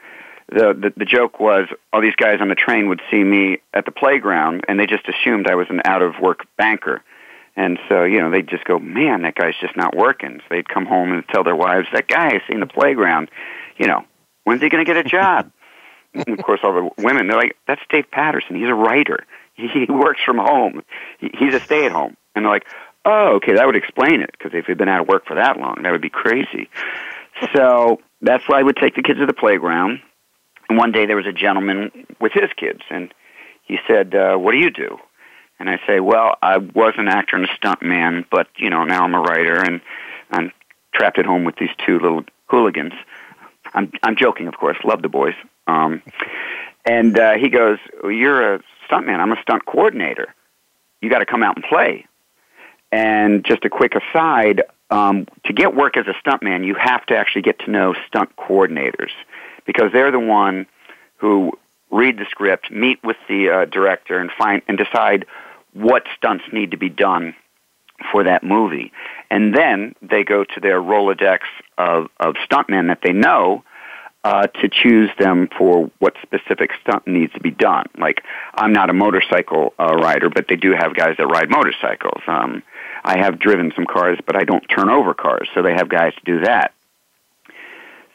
[0.49, 3.85] the, the the joke was all these guys on the train would see me at
[3.85, 7.03] the playground, and they just assumed I was an out of work banker.
[7.55, 10.39] And so, you know, they'd just go, man, that guy's just not working.
[10.39, 13.31] So they'd come home and tell their wives, that guy I see in the playground,
[13.77, 14.05] you know,
[14.43, 15.51] when's he going to get a job?
[16.13, 18.55] and of course, all the women, they're like, that's Dave Paterson.
[18.55, 19.25] He's a writer.
[19.55, 20.83] He, works from home.
[21.19, 22.15] He's a stay at home.
[22.35, 22.67] And they're like,
[23.05, 25.57] oh, okay, that would explain it, because if he'd been out of work for that
[25.57, 26.69] long, that would be crazy.
[27.55, 30.01] So that's why I would take the kids to the playground.
[30.69, 33.13] One day there was a gentleman with his kids, and
[33.63, 34.97] he said, uh, what do you do?
[35.59, 38.83] And I say, well, I was an actor and a stunt man, but you know
[38.83, 39.81] now I'm a writer and
[40.31, 40.51] I'm
[40.93, 42.93] trapped at home with these two little hooligans.
[43.73, 44.77] I'm I'm joking, of course.
[44.83, 45.33] Love the boys.
[45.67, 46.01] Um,
[46.85, 49.19] and uh, he goes, well, "You're a stunt man.
[49.19, 50.33] I'm a stunt coordinator.
[51.01, 52.05] You got to come out and play."
[52.91, 57.17] And just a quick aside: um, to get work as a stuntman, you have to
[57.17, 59.11] actually get to know stunt coordinators
[59.67, 60.65] because they're the one
[61.17, 61.51] who
[61.91, 65.27] read the script, meet with the uh, director, and find and decide
[65.73, 67.35] what stunts need to be done
[68.11, 68.91] for that movie.
[69.29, 71.39] And then they go to their Rolodex
[71.77, 73.63] of, of stuntmen that they know
[74.23, 77.85] uh, to choose them for what specific stunt needs to be done.
[77.97, 82.21] Like, I'm not a motorcycle uh, rider, but they do have guys that ride motorcycles.
[82.27, 82.63] Um,
[83.03, 86.13] I have driven some cars, but I don't turn over cars, so they have guys
[86.15, 86.73] to do that.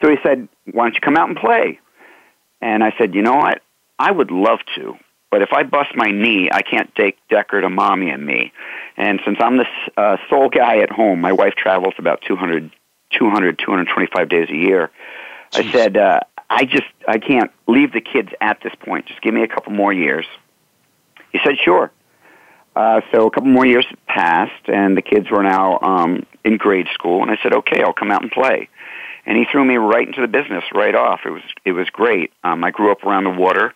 [0.01, 1.79] So he said, Why don't you come out and play?
[2.61, 3.61] And I said, You know what?
[3.99, 4.95] I would love to,
[5.33, 8.51] but if I bust my knee, I can't take Decker to mommy and me.
[8.97, 9.65] And since I'm the
[9.97, 12.71] uh, sole guy at home, my wife travels about 200,
[13.17, 14.91] 200 225 days a year.
[15.51, 15.69] Jeez.
[15.69, 19.07] I said, uh, I just, I can't leave the kids at this point.
[19.07, 20.25] Just give me a couple more years.
[21.31, 21.91] He said, sure.
[22.75, 26.87] Uh, so a couple more years passed, and the kids were now um, in grade
[26.93, 27.21] school.
[27.21, 28.69] And I said, okay, I'll come out and play.
[29.25, 31.21] And he threw me right into the business right off.
[31.25, 32.31] It was it was great.
[32.43, 33.73] Um, I grew up around the water,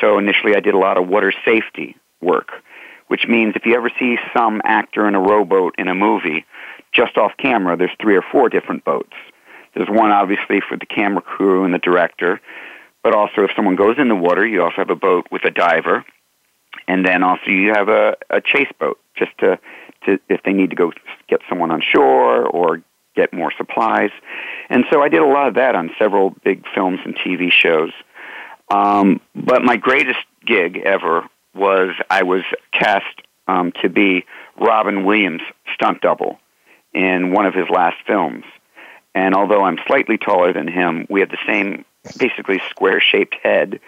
[0.00, 2.52] so initially I did a lot of water safety work,
[3.08, 6.46] which means if you ever see some actor in a rowboat in a movie,
[6.92, 9.14] just off camera, there's three or four different boats.
[9.74, 12.40] There's one obviously for the camera crew and the director,
[13.02, 15.50] but also if someone goes in the water, you also have a boat with a
[15.50, 16.04] diver,
[16.86, 19.58] and then also you have a, a chase boat just to,
[20.06, 20.92] to if they need to go
[21.28, 22.82] get someone on shore or
[23.18, 24.10] get more supplies.
[24.70, 27.90] And so I did a lot of that on several big films and TV shows.
[28.70, 34.24] Um, but my greatest gig ever was I was cast um, to be
[34.60, 35.42] Robin Williams'
[35.74, 36.38] stunt double
[36.94, 38.44] in one of his last films.
[39.14, 41.84] And although I'm slightly taller than him, we have the same
[42.18, 43.80] basically square shaped head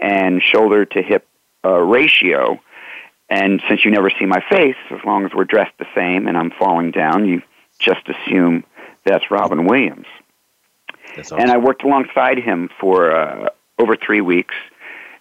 [0.00, 1.26] and shoulder to hip
[1.64, 2.58] uh, ratio.
[3.28, 6.38] And since you never see my face, as long as we're dressed the same and
[6.38, 7.42] I'm falling down, you
[7.78, 8.64] just assume
[9.08, 10.06] that's Robin Williams.
[11.16, 11.40] Awesome.
[11.40, 14.54] And I worked alongside him for uh, over three weeks.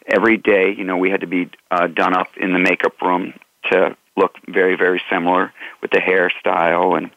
[0.05, 3.33] Every day, you know, we had to be uh, done up in the makeup room
[3.71, 7.11] to look very, very similar with the hairstyle and,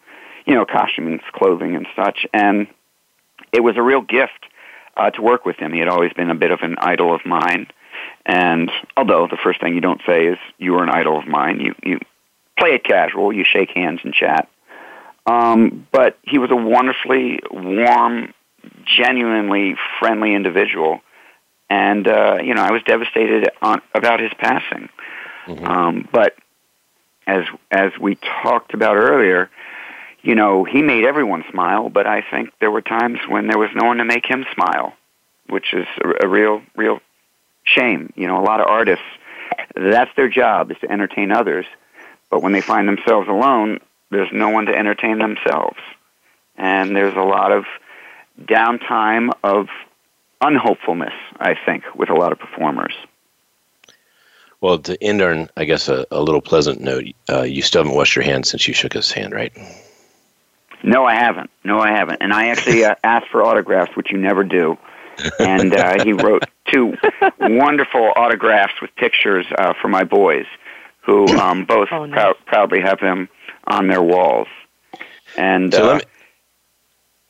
[0.44, 2.26] you know, costuming, clothing, and such.
[2.32, 2.66] And
[3.52, 4.46] it was a real gift
[4.96, 5.72] uh, to work with him.
[5.72, 7.68] He had always been a bit of an idol of mine.
[8.26, 11.60] And although the first thing you don't say is you are an idol of mine,
[11.60, 11.98] you you
[12.58, 13.32] play it casual.
[13.32, 14.48] You shake hands and chat.
[15.26, 18.32] Um, but he was a wonderfully warm,
[18.84, 21.00] genuinely friendly individual,
[21.68, 24.88] and uh, you know I was devastated on, about his passing.
[25.46, 25.64] Mm-hmm.
[25.64, 26.34] Um, but
[27.26, 29.50] as as we talked about earlier,
[30.22, 33.70] you know he made everyone smile, but I think there were times when there was
[33.74, 34.94] no one to make him smile,
[35.48, 37.00] which is a, a real real
[37.64, 38.12] shame.
[38.16, 39.04] You know, a lot of artists
[39.74, 41.66] that's their job is to entertain others,
[42.30, 43.80] but when they find themselves alone,
[44.10, 45.78] there's no one to entertain themselves.
[46.56, 47.64] And there's a lot of
[48.40, 49.68] downtime of
[50.40, 52.94] unhopefulness, I think, with a lot of performers.
[54.60, 57.96] Well, to end on, I guess, a, a little pleasant note, uh, you still haven't
[57.96, 59.52] washed your hands since you shook his hand, right?
[60.82, 61.50] No, I haven't.
[61.64, 62.18] No, I haven't.
[62.20, 64.76] And I actually uh, asked for autographs, which you never do.
[65.38, 66.94] And uh, he wrote two
[67.40, 70.46] wonderful autographs with pictures uh, for my boys,
[71.02, 72.34] who um, both oh, nice.
[72.46, 73.28] proudly have him
[73.66, 74.48] on their walls.
[75.36, 76.02] And so uh, me,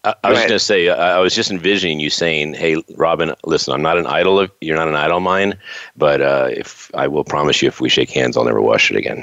[0.04, 3.34] I, I was going to say, I, I was just envisioning you saying, "Hey, Robin,
[3.44, 5.58] listen, I'm not an idol of you're not an idol of mine,
[5.96, 8.96] but uh, if I will promise you, if we shake hands, I'll never wash it
[8.96, 9.22] again."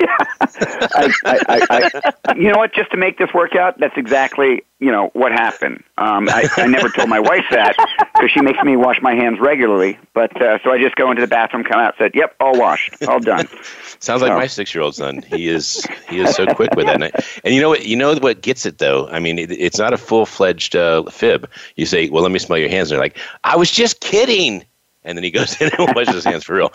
[0.00, 0.16] yeah.
[0.40, 1.90] I, I,
[2.28, 2.72] I, you know what?
[2.74, 5.82] Just to make this work out, that's exactly you know what happened.
[5.96, 7.74] Um, I, I never told my wife that
[8.14, 9.98] because she makes me wash my hands regularly.
[10.14, 13.02] But uh, so I just go into the bathroom, come out, said, "Yep, all washed,
[13.08, 13.48] all done."
[13.98, 15.22] Sounds like my six-year-old son.
[15.22, 17.02] He is he is so quick with that.
[17.02, 17.12] And
[17.44, 17.84] and you know what?
[17.86, 19.08] You know what gets it though.
[19.08, 21.50] I mean, it, it's not a full-fledged uh, fib.
[21.74, 24.64] You say, "Well, let me smell your hands." and They're like, "I was just kidding,"
[25.04, 26.72] and then he goes in and washes his hands for real.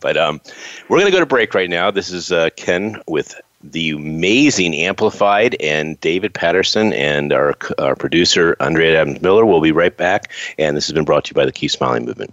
[0.00, 0.40] But um,
[0.88, 1.90] we're going to go to break right now.
[1.90, 8.56] This is uh, Ken with the amazing Amplified and David Paterson and our, our producer,
[8.60, 9.44] Andrea Adams Miller.
[9.44, 10.30] We'll be right back.
[10.58, 12.32] And this has been brought to you by the Keep Smiling Movement.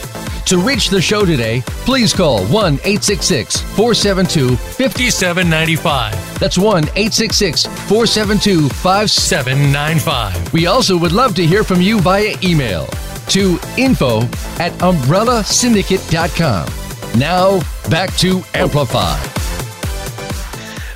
[0.51, 6.39] To reach the show today, please call 1 866 472 5795.
[6.41, 10.51] That's 1 866 472 5795.
[10.51, 12.87] We also would love to hear from you via email
[13.29, 14.23] to info
[14.59, 16.67] at umbrellasyndicate.com.
[17.17, 19.40] Now, back to Amplify.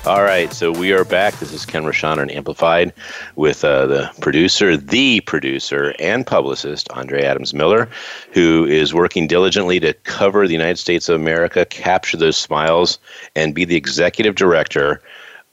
[0.05, 1.33] All right, so we are back.
[1.39, 2.93] This is Ken Rochon on Amplified
[3.35, 7.89] with uh, the producer, the producer, and publicist, Andrea Adams Miller,
[8.31, 12.99] who is working diligently to cover the United States of America, capture those smiles,
[13.35, 15.01] and be the executive director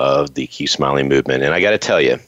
[0.01, 1.43] of the Keep Smiling movement.
[1.43, 2.19] And I got to tell you,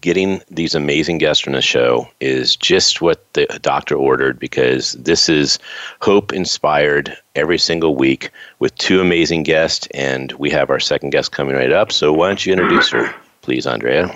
[0.00, 5.28] getting these amazing guests on the show is just what the doctor ordered because this
[5.28, 5.58] is
[6.00, 11.32] hope inspired every single week with two amazing guests and we have our second guest
[11.32, 11.92] coming right up.
[11.92, 14.12] So why don't you introduce her please andrea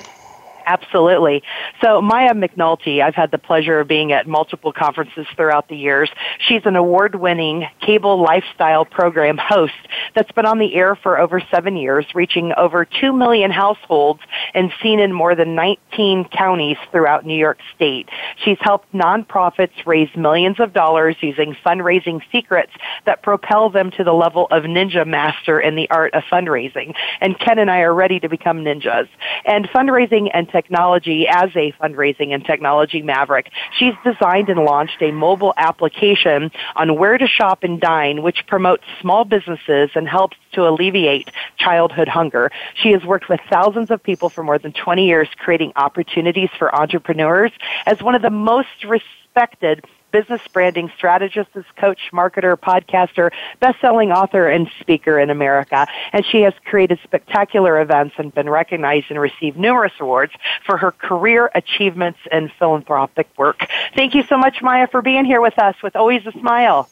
[0.66, 1.42] Absolutely.
[1.82, 6.10] So Maya McNulty, I've had the pleasure of being at multiple conferences throughout the years.
[6.38, 9.72] She's an award-winning cable lifestyle program host
[10.14, 14.20] that's been on the air for over seven years, reaching over 2 million households
[14.54, 18.08] and seen in more than 19 counties throughout New York State.
[18.44, 22.72] She's helped nonprofits raise millions of dollars using fundraising secrets
[23.06, 26.94] that propel them to the level of ninja master in the art of fundraising.
[27.20, 29.08] And Ken and I are ready to become ninjas.
[29.44, 33.50] And fundraising and technology as a fundraising and technology maverick.
[33.78, 38.84] She's designed and launched a mobile application on where to shop and dine, which promotes
[39.00, 42.50] small businesses and helps to alleviate childhood hunger.
[42.74, 46.74] She has worked with thousands of people for more than 20 years, creating opportunities for
[46.74, 47.52] entrepreneurs
[47.86, 54.70] as one of the most respected business branding strategist, coach, marketer, podcaster, best-selling author, and
[54.80, 55.86] speaker in America.
[56.12, 60.32] And she has created spectacular events and been recognized and received numerous awards
[60.64, 63.66] for her career achievements and philanthropic work.
[63.94, 66.88] Thank you so much, Maya, for being here with us with Always a Smile.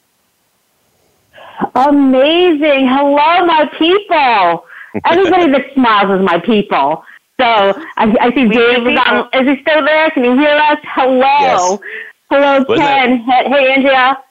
[1.75, 2.87] Amazing.
[2.89, 4.67] Hello, my people.
[5.05, 7.05] Everybody that smiles is my people.
[7.41, 9.29] So I, I see Dave is on.
[9.33, 10.11] Is he still there?
[10.11, 10.79] Can you hear us?
[10.83, 11.21] Hello.
[11.21, 11.79] Yes.
[12.31, 13.27] Hello, wasn't Ken.
[13.27, 14.23] That, hey, Andrea.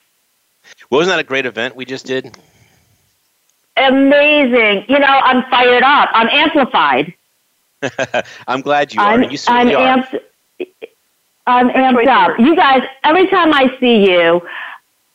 [0.89, 2.37] Wasn't that a great event we just did?
[3.77, 4.85] Amazing.
[4.87, 6.09] You know, I'm fired up.
[6.13, 7.13] I'm amplified.
[8.47, 9.31] I'm glad you I'm, are.
[9.31, 10.19] You I'm amped,
[11.45, 12.39] I'm amped up.
[12.39, 14.41] You guys, every time I see you,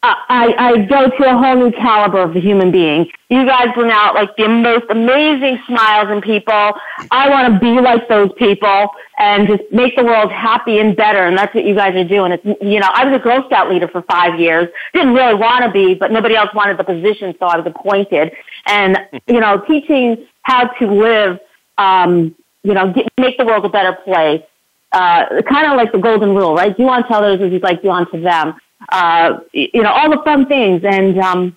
[0.04, 3.08] I, I go to a whole new caliber of a human being.
[3.28, 6.72] You guys bring out like the most amazing smiles in people.
[7.12, 11.24] I want to be like those people and just make the world happy and better.
[11.24, 12.32] And that's what you guys are doing.
[12.32, 14.68] It's, you know, I was a Girl Scout leader for five years.
[14.92, 18.32] Didn't really want to be, but nobody else wanted the position, so I was appointed.
[18.66, 18.98] And,
[19.28, 21.38] you know, teaching how to live,
[21.78, 22.34] um,
[22.64, 24.42] you know, get, make the world a better place.
[24.90, 26.76] Uh, kind of like the golden rule, right?
[26.76, 28.56] Do unto others as you'd like do unto them
[28.88, 30.82] uh, you know, all the fun things.
[30.84, 31.56] And um,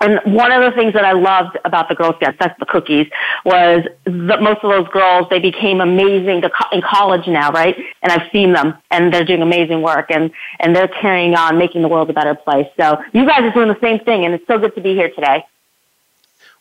[0.00, 3.08] and one of the things that I loved about the Girl Scouts, that's the cookies,
[3.44, 7.76] was that most of those girls, they became amazing to, in college now, right?
[8.02, 10.30] And I've seen them and they're doing amazing work and,
[10.60, 12.68] and they're carrying on making the world a better place.
[12.78, 15.10] So you guys are doing the same thing and it's so good to be here
[15.10, 15.44] today.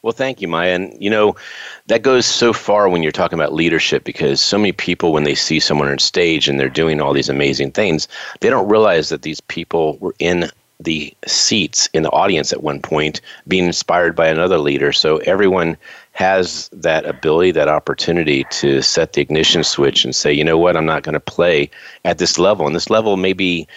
[0.08, 0.74] Well, thank you, Maya.
[0.74, 1.36] And you know,
[1.88, 5.36] that goes so far when you're talking about leadership because so many people, when they
[5.36, 8.08] see someone on stage and they're doing all these amazing things,
[8.40, 10.50] they don't realize that these people were in
[10.80, 14.94] the seats in the audience at one point being inspired by another leader.
[14.94, 15.76] So everyone
[16.14, 20.78] has that ability, that opportunity to set the ignition switch and say, you know what,
[20.78, 21.70] I'm not going to play
[22.06, 22.66] at this level.
[22.66, 23.68] And this level may be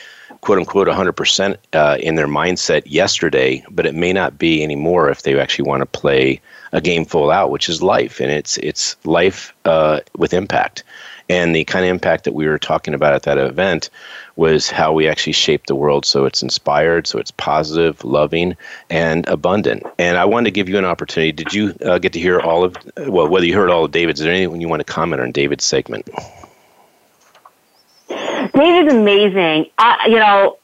[0.40, 5.22] quote unquote 100% uh, in their mindset yesterday, but it may not be anymore if
[5.22, 6.40] they actually want to play
[6.72, 8.20] a game full out, which is life.
[8.20, 10.84] And it's, it's life uh, with impact.
[11.28, 13.88] And the kind of impact that we were talking about at that event
[14.34, 18.56] was how we actually shape the world so it's inspired, so it's positive, loving,
[18.88, 19.84] and abundant.
[19.98, 21.30] And I wanted to give you an opportunity.
[21.30, 24.18] Did you uh, get to hear all of, well, whether you heard all of David's,
[24.18, 26.08] is there anything you want to comment on David's segment?
[28.48, 29.70] David's amazing.
[29.78, 30.58] I, you know,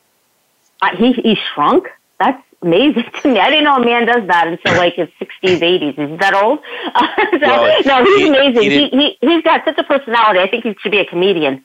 [0.80, 1.88] I, he he shrunk.
[2.18, 3.40] That's amazing to me.
[3.40, 5.98] I didn't know a man does that until like his 60s, 80s.
[5.98, 6.58] Is that old?
[7.40, 8.62] so, well, no, he's he, amazing.
[8.62, 10.40] He, he, he, he's got such a personality.
[10.40, 11.64] I think he should be a comedian.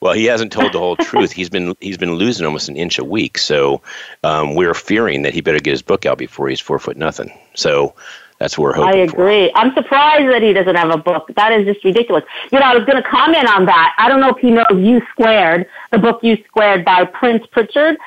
[0.00, 1.30] well, he hasn't told the whole truth.
[1.30, 3.38] He's been he's been losing almost an inch a week.
[3.38, 3.80] So
[4.24, 7.30] um, we're fearing that he better get his book out before he's four foot nothing.
[7.54, 7.94] So
[8.42, 9.00] that's what we're hoping.
[9.00, 9.50] I agree.
[9.50, 9.58] For.
[9.58, 11.30] I'm surprised that he doesn't have a book.
[11.36, 12.24] That is just ridiculous.
[12.50, 13.94] You know, I was going to comment on that.
[13.98, 17.98] I don't know if he knows U Squared, the book U Squared by Prince Pritchard.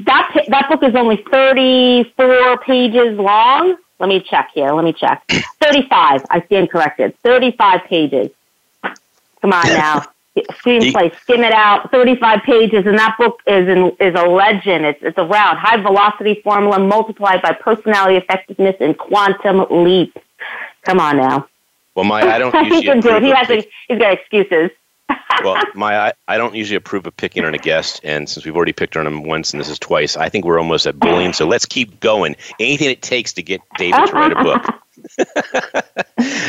[0.00, 3.76] That that book is only 34 pages long.
[4.00, 4.72] Let me check here.
[4.72, 5.22] Let me check.
[5.62, 6.26] 35.
[6.28, 7.16] I stand corrected.
[7.22, 8.30] 35 pages.
[8.82, 10.06] Come on now
[10.42, 14.84] screenplay, skim it out, 35 pages, and that book is in, is a legend.
[14.84, 20.16] It's, it's around high velocity formula multiplied by personality effectiveness and quantum leap.
[20.82, 21.48] Come on now.
[21.94, 23.22] Well, my I don't usually he can do it.
[23.22, 24.70] He has a, he's got excuses.
[25.44, 28.56] well, my I, I don't usually approve of picking on a guest, and since we've
[28.56, 31.32] already picked on him once and this is twice, I think we're almost at bullying.
[31.32, 32.36] So let's keep going.
[32.58, 34.64] Anything it takes to get David to write a book.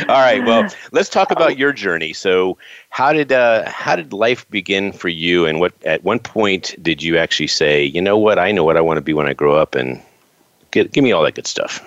[0.07, 0.43] All right.
[0.45, 2.13] Well, let's talk about your journey.
[2.13, 2.57] So,
[2.89, 7.01] how did uh, how did life begin for you, and what at one point did
[7.01, 9.33] you actually say, you know what, I know what I want to be when I
[9.33, 10.01] grow up, and
[10.71, 11.85] get, give me all that good stuff.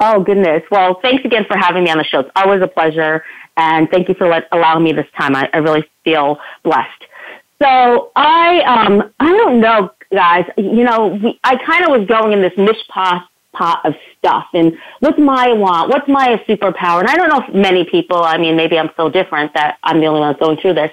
[0.00, 0.62] Oh goodness!
[0.70, 2.20] Well, thanks again for having me on the show.
[2.20, 3.24] It's always a pleasure,
[3.56, 5.36] and thank you for let, allowing me this time.
[5.36, 7.04] I, I really feel blessed.
[7.62, 10.44] So I um I don't know, guys.
[10.56, 14.78] You know, we, I kind of was going in this mishposh pot of stuff and
[15.00, 18.56] what's my want what's my superpower and i don't know if many people i mean
[18.56, 20.90] maybe i'm so different that i'm the only one going through this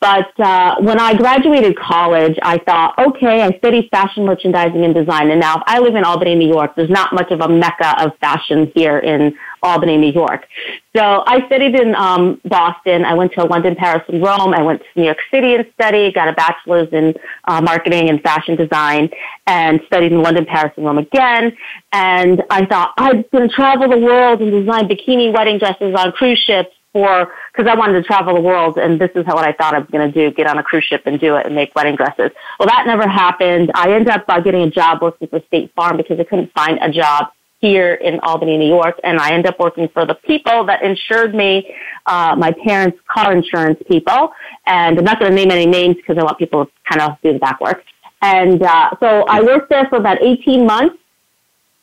[0.00, 5.30] but uh, when I graduated college, I thought, okay, I studied fashion merchandising and design.
[5.30, 6.74] And now if I live in Albany, New York.
[6.74, 10.46] There's not much of a mecca of fashion here in Albany, New York.
[10.96, 13.04] So I studied in um, Boston.
[13.04, 14.52] I went to London, Paris, and Rome.
[14.54, 18.20] I went to New York City and studied, got a bachelor's in uh, marketing and
[18.22, 19.10] fashion design,
[19.46, 21.56] and studied in London, Paris, and Rome again.
[21.92, 26.12] And I thought, I'm going to travel the world and design bikini wedding dresses on
[26.12, 29.46] cruise ships for because I wanted to travel the world, and this is how what
[29.46, 31.46] I thought I was going to do: get on a cruise ship and do it
[31.46, 32.30] and make wedding dresses.
[32.58, 33.70] Well, that never happened.
[33.74, 36.78] I ended up uh, getting a job working for State Farm because I couldn't find
[36.80, 40.64] a job here in Albany, New York, and I ended up working for the people
[40.64, 41.74] that insured me,
[42.06, 44.32] uh, my parents' car insurance people.
[44.66, 47.20] And I'm not going to name any names because I want people to kind of
[47.22, 47.84] do the back work.
[48.22, 50.96] And uh, so I worked there for about 18 months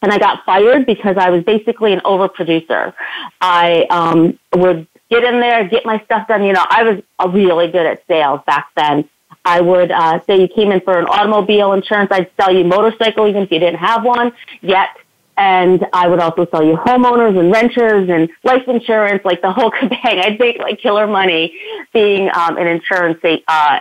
[0.01, 2.93] and I got fired because I was basically an overproducer.
[3.41, 6.43] I um, would get in there, get my stuff done.
[6.43, 9.09] You know, I was really good at sales back then.
[9.43, 12.09] I would uh, say you came in for an automobile insurance.
[12.11, 14.89] I'd sell you motorcycle even if you didn't have one yet.
[15.38, 19.71] And I would also sell you homeowners and renters and life insurance, like the whole
[19.79, 19.99] kabang.
[20.03, 21.55] I'd make like killer money
[21.93, 23.79] being um, an insurance uh,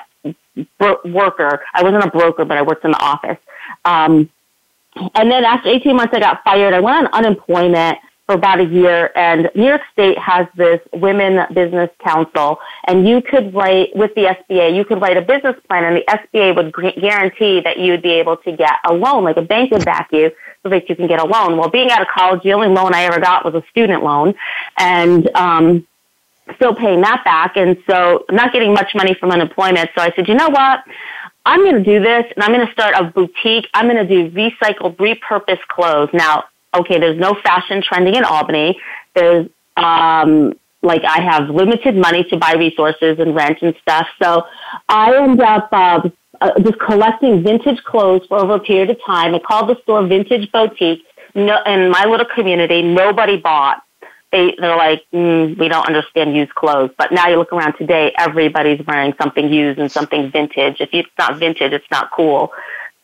[0.78, 1.64] bro- worker.
[1.72, 3.38] I wasn't a broker, but I worked in the office.
[3.84, 4.30] Um,
[5.14, 6.74] and then after 18 months, I got fired.
[6.74, 11.46] I went on unemployment for about a year and New York State has this Women
[11.54, 15.84] Business Council and you could write with the SBA, you could write a business plan
[15.84, 19.36] and the SBA would guarantee that you would be able to get a loan, like
[19.36, 20.32] a bank would back you
[20.64, 21.56] so that you can get a loan.
[21.56, 24.34] Well, being out of college, the only loan I ever got was a student loan
[24.76, 25.86] and, um,
[26.54, 27.56] still paying that back.
[27.56, 29.90] And so not getting much money from unemployment.
[29.96, 30.84] So I said, you know what?
[31.44, 33.68] I'm going to do this and I'm going to start a boutique.
[33.72, 36.10] I'm going to do recycled, repurposed clothes.
[36.12, 36.44] Now,
[36.80, 38.80] okay, there's no fashion trending in Albany.
[39.14, 44.06] There's, um, like I have limited money to buy resources and rent and stuff.
[44.22, 44.46] So
[44.88, 46.08] I end up, uh,
[46.40, 49.34] uh, just collecting vintage clothes for over a period of time.
[49.34, 51.04] I called the store Vintage Boutique.
[51.34, 53.82] No, in my little community, nobody bought.
[54.32, 56.90] They they're like, mm, we don't understand used clothes.
[56.98, 60.80] But now you look around today, everybody's wearing something used and something vintage.
[60.80, 62.52] If it's not vintage, it's not cool.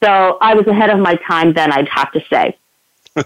[0.02, 1.72] So I was ahead of my time then.
[1.72, 2.56] I'd have to say.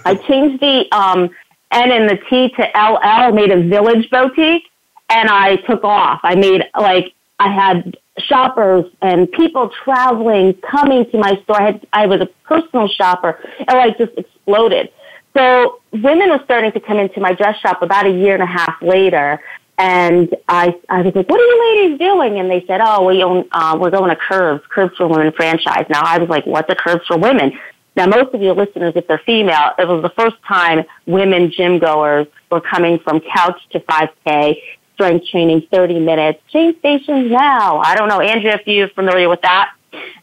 [0.04, 1.30] I changed the um,
[1.70, 4.64] N and the T to LL, made a Village Boutique,
[5.08, 6.20] and I took off.
[6.22, 11.60] I made like I had shoppers and people traveling coming to my store.
[11.60, 13.38] I, had, I was a personal shopper.
[13.58, 14.90] It like just exploded.
[15.36, 18.46] So women were starting to come into my dress shop about a year and a
[18.46, 19.40] half later.
[19.78, 22.38] And I, I was like, what are you ladies doing?
[22.38, 25.84] And they said, oh, we own, uh, we're going to Curves, Curves for Women franchise.
[25.90, 27.52] Now I was like, what's a Curves for Women?
[27.96, 31.78] Now most of your listeners, if they're female, it was the first time women gym
[31.78, 34.56] goers were coming from couch to 5K
[34.96, 37.78] strength training, 30 minutes, change stations now.
[37.78, 39.74] I don't know, Andrea, if you're familiar with that.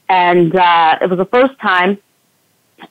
[0.10, 2.00] And uh, it was the first time.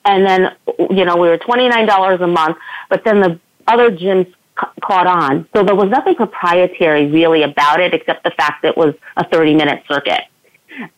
[0.05, 0.55] And then,
[0.89, 2.57] you know, we were $29 a month,
[2.89, 5.47] but then the other gyms ca- caught on.
[5.53, 9.27] So there was nothing proprietary really about it except the fact that it was a
[9.27, 10.21] 30 minute circuit.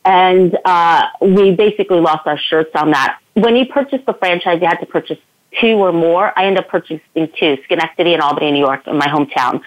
[0.06, 3.20] And uh, we basically lost our shirts on that.
[3.36, 5.20] When you purchased the franchise, you had to purchase
[5.62, 6.38] two or more.
[6.38, 7.00] I ended up purchasing
[7.40, 9.62] two, Schenectady and Albany, New York, in my hometown.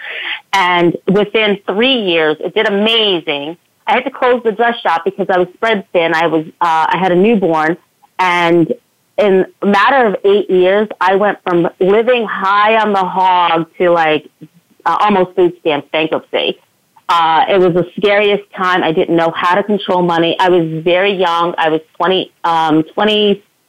[0.53, 3.57] And within three years, it did amazing.
[3.87, 6.13] I had to close the dress shop because I was spread thin.
[6.13, 7.77] I was, uh, I had a newborn
[8.19, 8.73] and
[9.17, 13.89] in a matter of eight years, I went from living high on the hog to
[13.89, 14.29] like
[14.85, 16.59] uh, almost food stamps bankruptcy.
[17.07, 18.83] Uh, it was the scariest time.
[18.83, 20.37] I didn't know how to control money.
[20.39, 21.55] I was very young.
[21.57, 22.83] I was 20, um,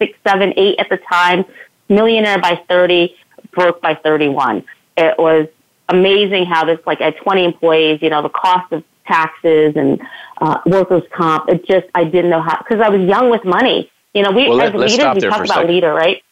[0.00, 1.44] 26, 7, 8 at the time
[1.88, 3.14] millionaire by 30,
[3.52, 4.64] broke by 31.
[4.96, 5.48] It was
[5.88, 10.00] amazing how this, like, at 20 employees, you know, the cost of taxes and
[10.40, 13.90] uh, workers' comp, it just, I didn't know how, because I was young with money.
[14.14, 16.22] You know, we, well, as let, leaders, we talk about leader, right?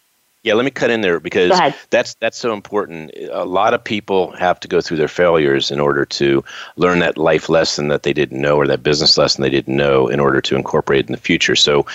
[0.44, 1.50] Yeah, let me cut in there because
[1.90, 3.12] that's that's so important.
[3.32, 6.44] A lot of people have to go through their failures in order to
[6.76, 10.06] learn that life lesson that they didn't know or that business lesson they didn't know
[10.06, 11.56] in order to incorporate in the future.
[11.56, 11.86] So,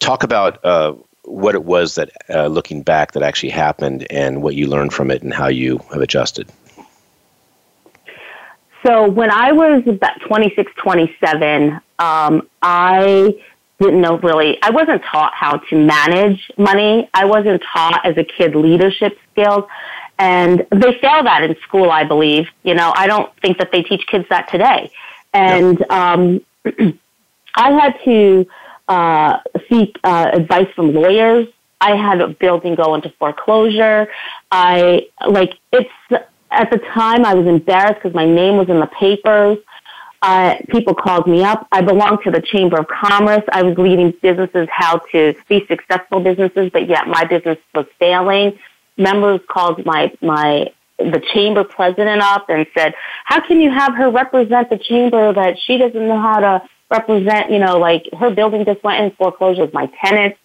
[0.00, 0.94] talk about uh,
[1.24, 5.10] what it was that, uh, looking back, that actually happened and what you learned from
[5.10, 6.50] it and how you have adjusted.
[8.86, 13.36] So when I was about 26, 27, um, I
[13.80, 17.08] didn't know really, I wasn't taught how to manage money.
[17.12, 19.64] I wasn't taught as a kid leadership skills.
[20.18, 22.48] And they fail that in school, I believe.
[22.64, 24.90] You know, I don't think that they teach kids that today.
[25.32, 26.40] And um,
[27.54, 28.46] I had to
[28.88, 31.48] uh, seek uh, advice from lawyers.
[31.80, 34.08] I had a building go into foreclosure.
[34.50, 35.90] I like it's
[36.50, 39.58] at the time I was embarrassed because my name was in the papers.
[40.20, 41.68] Uh, people called me up.
[41.70, 43.44] I belonged to the Chamber of Commerce.
[43.52, 48.58] I was leading businesses how to be successful businesses, but yet my business was failing.
[48.96, 54.10] Members called my my the chamber president up and said, "How can you have her
[54.10, 58.64] represent the chamber that she doesn't know how to represent, you know, like her building
[58.64, 60.38] just went in foreclosure with my tenants.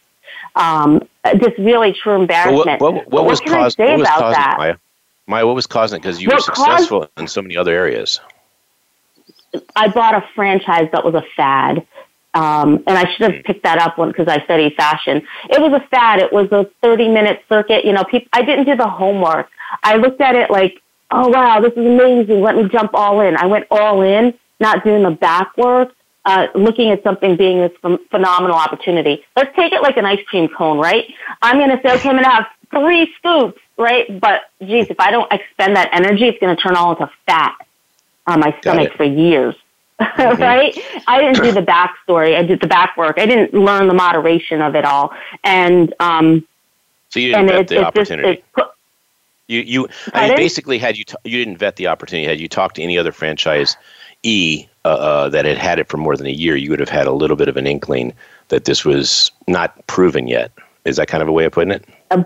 [0.56, 1.08] Um,
[1.40, 2.82] just really true embarrassment.
[2.82, 4.56] What, what, what was caused, what was causing that?
[4.58, 4.76] Maya?
[5.26, 6.02] Maya, what was causing it?
[6.02, 8.20] Because you what were successful caused, in so many other areas.
[9.76, 11.86] I bought a franchise that was a fad.
[12.36, 13.46] Um, and I should have hmm.
[13.46, 15.22] picked that up one because I study fashion.
[15.50, 16.20] It was a fad.
[16.20, 17.86] It was a 30 minute circuit.
[17.86, 19.50] You know, people, I didn't do the homework.
[19.84, 20.82] I looked at it like,
[21.12, 22.42] oh wow, this is amazing.
[22.42, 23.38] Let me jump all in.
[23.38, 25.94] I went all in, not doing the back work
[26.26, 27.72] uh, looking at something being this
[28.10, 29.24] phenomenal opportunity.
[29.36, 31.14] Let's take it like an ice cream cone, right?
[31.42, 34.20] I'm going to say, okay, I'm going to have three scoops, right?
[34.20, 37.56] But geez, if I don't expend that energy, it's going to turn all into fat
[38.26, 39.56] on my stomach for years.
[40.00, 40.42] Mm-hmm.
[40.42, 40.78] right?
[41.08, 42.36] I didn't do the backstory.
[42.36, 43.20] I did the back work.
[43.20, 45.14] I didn't learn the moderation of it all.
[45.44, 46.46] And, um,
[47.10, 48.44] so you didn't vet the opportunity.
[48.58, 48.70] Just,
[49.48, 52.28] you, you, I mean, basically had you, t- you didn't vet the opportunity.
[52.28, 53.78] Had you talked to any other franchise
[54.24, 56.90] E uh, uh, that had had it for more than a year, you would have
[56.90, 58.14] had a little bit of an inkling
[58.50, 60.52] that this was not proven yet.
[60.86, 61.86] Is that kind of a way of putting it?
[62.12, 62.24] Uh,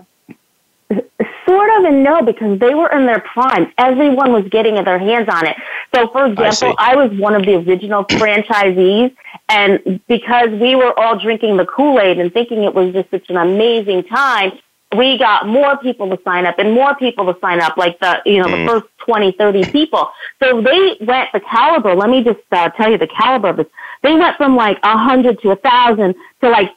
[1.46, 3.72] sort of and no, because they were in their prime.
[3.78, 5.56] Everyone was getting their hands on it.
[5.94, 9.14] So, for example, I, I was one of the original franchisees,
[9.48, 13.30] and because we were all drinking the Kool Aid and thinking it was just such
[13.30, 14.52] an amazing time,
[14.96, 18.22] we got more people to sign up and more people to sign up, like the,
[18.24, 18.64] you know, mm.
[18.64, 20.10] the first 20, 30 people.
[20.42, 23.66] So they went the caliber, let me just uh, tell you the caliber of this.
[24.02, 26.70] They went from like a hundred to a thousand to like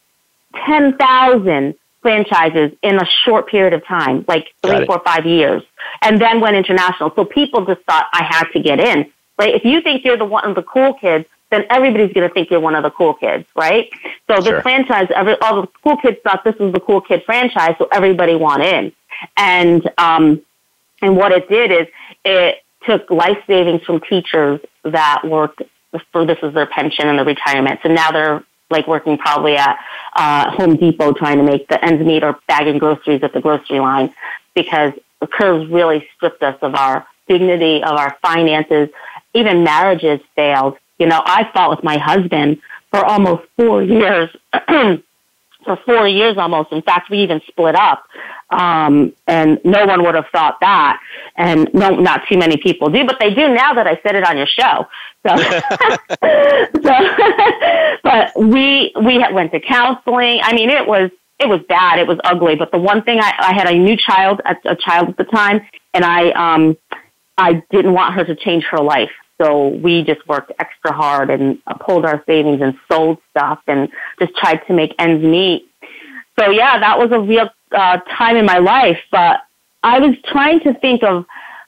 [0.66, 5.64] 10,000 franchises in a short period of time, like three, four, five years,
[6.02, 7.14] and then went international.
[7.16, 9.12] So people just thought I had to get in.
[9.38, 9.56] Right?
[9.56, 12.50] If you think you're the one of the cool kids, then everybody's going to think
[12.50, 13.90] you're one of the cool kids, right?
[14.28, 14.62] So this Sure.
[14.62, 18.36] franchise, every, all the cool kids thought this was the cool kid franchise, so everybody
[18.36, 18.94] wanted in.
[19.38, 20.42] And um,
[21.02, 21.88] and what it did is
[22.26, 25.62] it took life savings from teachers that worked
[26.12, 27.82] for this is their pension and their retirement.
[27.84, 29.78] So now they're like working probably at
[30.16, 33.80] uh, Home Depot trying to make the ends meet or bagging groceries at the grocery
[33.80, 34.14] line
[34.56, 38.90] because the curves really stripped us of our dignity, of our finances.
[39.34, 40.78] Even marriages failed.
[41.02, 44.30] You know, I fought with my husband for almost four years.
[45.64, 46.72] for four years almost.
[46.72, 48.04] In fact, we even split up.
[48.52, 51.00] Um, and no one would have thought that.
[51.36, 54.24] And no, not too many people do, but they do now that I said it
[54.24, 54.88] on your show.
[55.26, 55.38] So,
[56.84, 60.42] so but we, we went to counseling.
[60.44, 61.98] I mean, it was, it was bad.
[61.98, 62.56] It was ugly.
[62.56, 65.24] But the one thing I, I had a new child, a, a child at the
[65.24, 65.62] time,
[65.96, 66.78] and I, um,
[67.38, 69.12] I didn't want her to change her life.
[69.42, 73.90] So we just worked extra hard and pulled our savings and sold stuff and
[74.20, 75.68] just tried to make ends meet.
[76.40, 79.00] So yeah, that was a real uh, time in my life.
[79.12, 79.42] But
[79.84, 81.26] I was trying to think of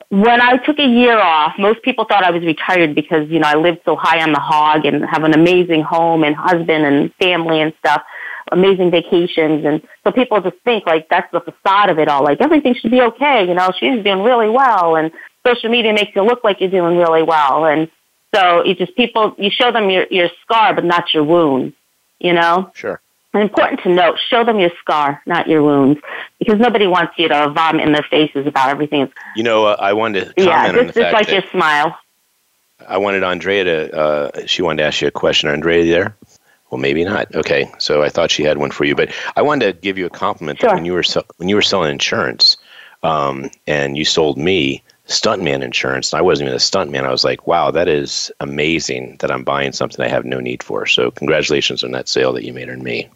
[0.10, 1.54] when I took a year off.
[1.58, 4.40] Most people thought I was retired because you know I lived so high on the
[4.40, 8.04] hog and have an amazing home and husband and family and stuff,
[8.52, 12.24] amazing vacations, and so people just think like that's the facade of it all.
[12.24, 13.48] Like everything should be okay.
[13.48, 15.12] You know, she's doing really well, and
[15.46, 17.90] social media makes you look like you're doing really well, and
[18.34, 21.74] so you just people you show them your your scar, but not your wound.
[22.20, 22.72] You know.
[22.74, 23.00] Sure.
[23.34, 26.00] And important to note, show them your scar, not your wounds,
[26.38, 29.12] because nobody wants you to vomit in their faces about everything.
[29.36, 31.34] You know, uh, I wanted to comment Yeah, on the just, just fact like that
[31.34, 31.98] your smile.
[32.88, 33.96] I wanted Andrea to.
[33.96, 35.50] Uh, she wanted to ask you a question.
[35.50, 36.16] Andrea, there?
[36.70, 37.34] Well, maybe not.
[37.36, 40.06] Okay, so I thought she had one for you, but I wanted to give you
[40.06, 41.04] a compliment that when you were
[41.38, 42.58] when you were selling insurance,
[43.04, 47.06] um, and you sold me stuntman insurance, and I wasn't even a stuntman.
[47.06, 50.64] I was like, wow, that is amazing that I'm buying something I have no need
[50.64, 50.86] for.
[50.86, 53.10] So congratulations on that sale that you made on me.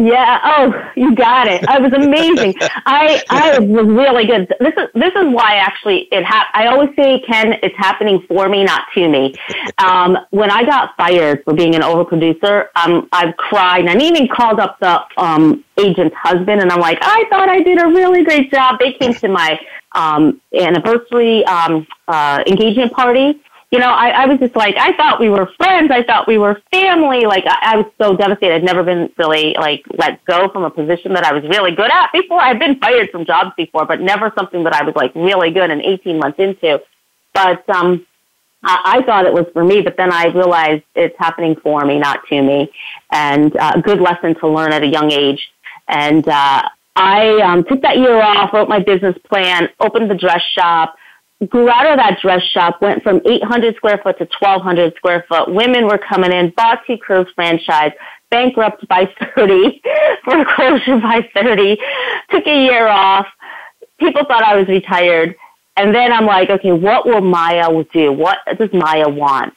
[0.00, 0.40] Yeah.
[0.44, 1.66] Oh, you got it.
[1.68, 2.54] I was amazing.
[2.86, 4.52] I I was really good.
[4.60, 8.48] This is this is why actually it hap- I always say, Ken, it's happening for
[8.48, 9.34] me, not to me.
[9.78, 14.26] Um, when I got fired for being an overproducer, um, I've cried and I even
[14.26, 18.24] called up the um, agent's husband, and I'm like, I thought I did a really
[18.24, 18.80] great job.
[18.80, 19.58] They came to my
[19.92, 23.40] um, anniversary um, uh, engagement party.
[23.70, 25.90] You know, I, I was just like, I thought we were friends.
[25.90, 27.26] I thought we were family.
[27.26, 28.54] Like, I, I was so devastated.
[28.54, 31.90] I'd never been really, like, let go from a position that I was really good
[31.90, 32.40] at before.
[32.40, 35.70] I'd been fired from jobs before, but never something that I was, like, really good
[35.70, 36.82] and 18 months into.
[37.34, 38.06] But, um,
[38.62, 41.98] I, I thought it was for me, but then I realized it's happening for me,
[41.98, 42.72] not to me.
[43.10, 45.50] And uh, a good lesson to learn at a young age.
[45.86, 46.68] And uh,
[46.98, 50.96] I um, took that year off, wrote my business plan, opened the dress shop,
[51.48, 55.48] grew out of that dress shop, went from 800 square foot to 1200 square foot.
[55.48, 57.92] Women were coming in, bought two Curves franchise,
[58.32, 59.80] bankrupt by 30,
[60.24, 61.78] foreclosure by 30,
[62.30, 63.26] took a year off.
[64.00, 65.36] People thought I was retired.
[65.76, 68.10] And then I'm like, okay, what will Maya do?
[68.10, 69.54] What does Maya want?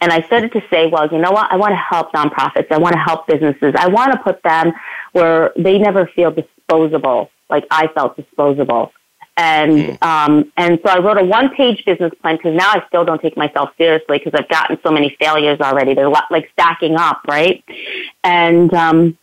[0.00, 1.50] And I started to say, well, you know what?
[1.50, 2.70] I want to help nonprofits.
[2.70, 3.74] I want to help businesses.
[3.76, 4.72] I want to put them
[5.12, 8.92] where they never feel disposable, like I felt disposable.
[9.36, 13.22] And um, and so I wrote a one-page business plan because now I still don't
[13.22, 15.94] take myself seriously because I've gotten so many failures already.
[15.94, 17.64] They're like stacking up, right?
[18.24, 19.16] And um,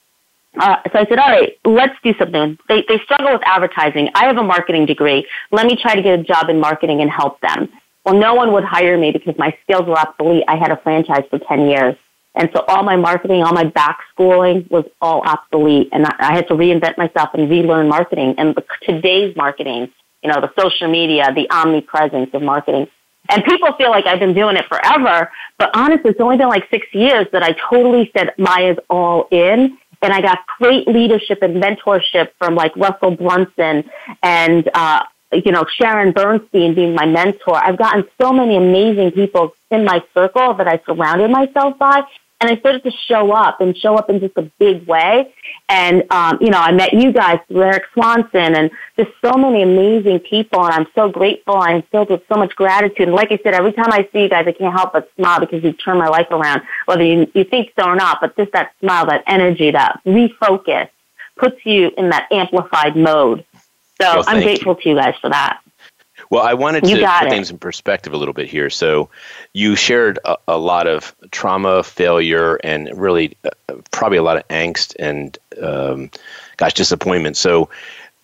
[0.57, 2.57] uh, so I said, all right, let's do something.
[2.69, 4.09] They, they struggle with advertising.
[4.15, 5.27] I have a marketing degree.
[5.51, 7.69] Let me try to get a job in marketing and help them.
[8.05, 10.43] Well, no one would hire me because my skills were obsolete.
[10.47, 11.95] I had a franchise for 10 years.
[12.35, 15.89] And so all my marketing, all my back schooling was all obsolete.
[15.91, 19.89] And I, I had to reinvent myself and relearn marketing and the, today's marketing,
[20.21, 22.87] you know, the social media, the omnipresence of marketing.
[23.29, 26.69] And people feel like I've been doing it forever, but honestly, it's only been like
[26.69, 29.77] six years that I totally said Maya's all in.
[30.01, 33.89] And I got great leadership and mentorship from like Russell Brunson
[34.21, 35.03] and, uh,
[35.43, 37.55] you know, Sharon Bernstein being my mentor.
[37.55, 42.03] I've gotten so many amazing people in my circle that I surrounded myself by.
[42.41, 45.33] And I started to show up and show up in just a big way.
[45.69, 50.19] And, um, you know, I met you guys Eric Swanson and just so many amazing
[50.19, 50.63] people.
[50.65, 51.55] And I'm so grateful.
[51.55, 53.07] I'm filled with so much gratitude.
[53.07, 55.39] And like I said, every time I see you guys, I can't help but smile
[55.39, 58.19] because you've turned my life around, whether you, you think so or not.
[58.19, 60.89] But just that smile, that energy, that refocus
[61.37, 63.45] puts you in that amplified mode.
[64.01, 65.61] So Well, I'm grateful to you guys for that.
[66.29, 67.29] Well, I wanted to put it.
[67.29, 68.69] things in perspective a little bit here.
[68.69, 69.09] So,
[69.53, 74.47] you shared a, a lot of trauma, failure, and really uh, probably a lot of
[74.47, 76.09] angst and, um,
[76.57, 77.37] gosh, disappointment.
[77.37, 77.69] So,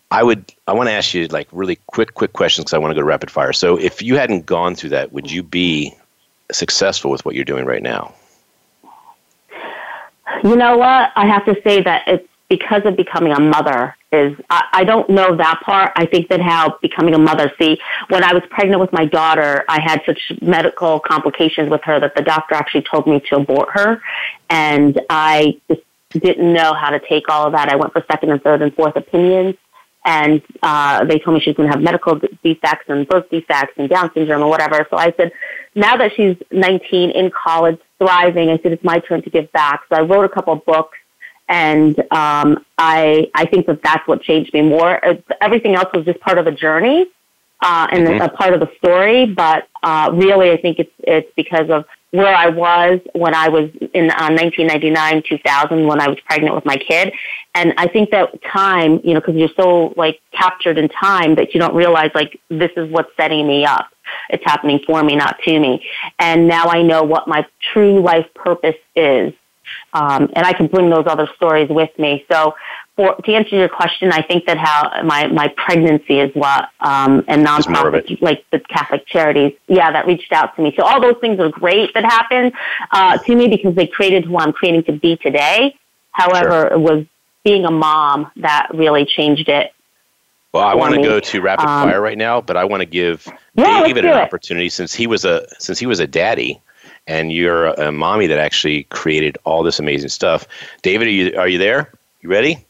[0.09, 2.91] I would I want to ask you like really quick quick questions because I want
[2.91, 3.53] to go to rapid fire.
[3.53, 5.93] So, if you hadn't gone through that, would you be
[6.51, 8.13] successful with what you're doing right now?
[10.43, 11.11] You know what?
[11.15, 15.09] I have to say that it's because of becoming a mother is I, I don't
[15.09, 15.93] know that part.
[15.95, 17.49] I think that how becoming a mother.
[17.57, 17.79] See,
[18.09, 22.13] when I was pregnant with my daughter, I had such medical complications with her that
[22.13, 24.01] the doctor actually told me to abort her,
[24.49, 27.69] and I just didn't know how to take all of that.
[27.69, 29.55] I went for second and third and fourth opinions,
[30.03, 33.75] and uh, they told me she was going to have medical defects and birth defects
[33.77, 34.85] and Down syndrome or whatever.
[34.89, 35.31] So I said,
[35.73, 39.83] now that she's 19 in college, thriving, I said it's my turn to give back.
[39.87, 40.97] So I wrote a couple of books,
[41.51, 44.99] and um, I I think that that's what changed me more.
[45.41, 47.05] Everything else was just part of the journey.
[47.63, 48.21] Uh, and mm-hmm.
[48.23, 52.35] a part of the story, but uh, really, I think it's it's because of where
[52.35, 56.77] I was when I was in uh, 1999, 2000, when I was pregnant with my
[56.77, 57.13] kid.
[57.53, 61.53] And I think that time, you know, because you're so like captured in time that
[61.53, 63.89] you don't realize like this is what's setting me up.
[64.29, 65.85] It's happening for me, not to me.
[66.17, 69.33] And now I know what my true life purpose is.
[69.93, 72.25] Um, and I can bring those other stories with me.
[72.31, 72.55] So
[72.95, 77.23] for, to answer your question, I think that how my, my pregnancy is what, um,
[77.27, 80.73] and nonprofit, like the Catholic charities, yeah, that reached out to me.
[80.77, 82.53] So all those things are great that happened,
[82.91, 85.75] uh, to me because they created who I'm creating to be today.
[86.11, 86.67] However, sure.
[86.67, 87.05] it was
[87.43, 89.73] being a mom that really changed it.
[90.53, 92.85] Well, I want to go to rapid um, fire right now, but I want to
[92.85, 94.17] give yeah, David an it.
[94.17, 96.61] opportunity since he was a since he was a daddy,
[97.07, 100.47] and you're a, a mommy that actually created all this amazing stuff.
[100.81, 101.91] David, are you are you there?
[102.21, 102.65] You ready?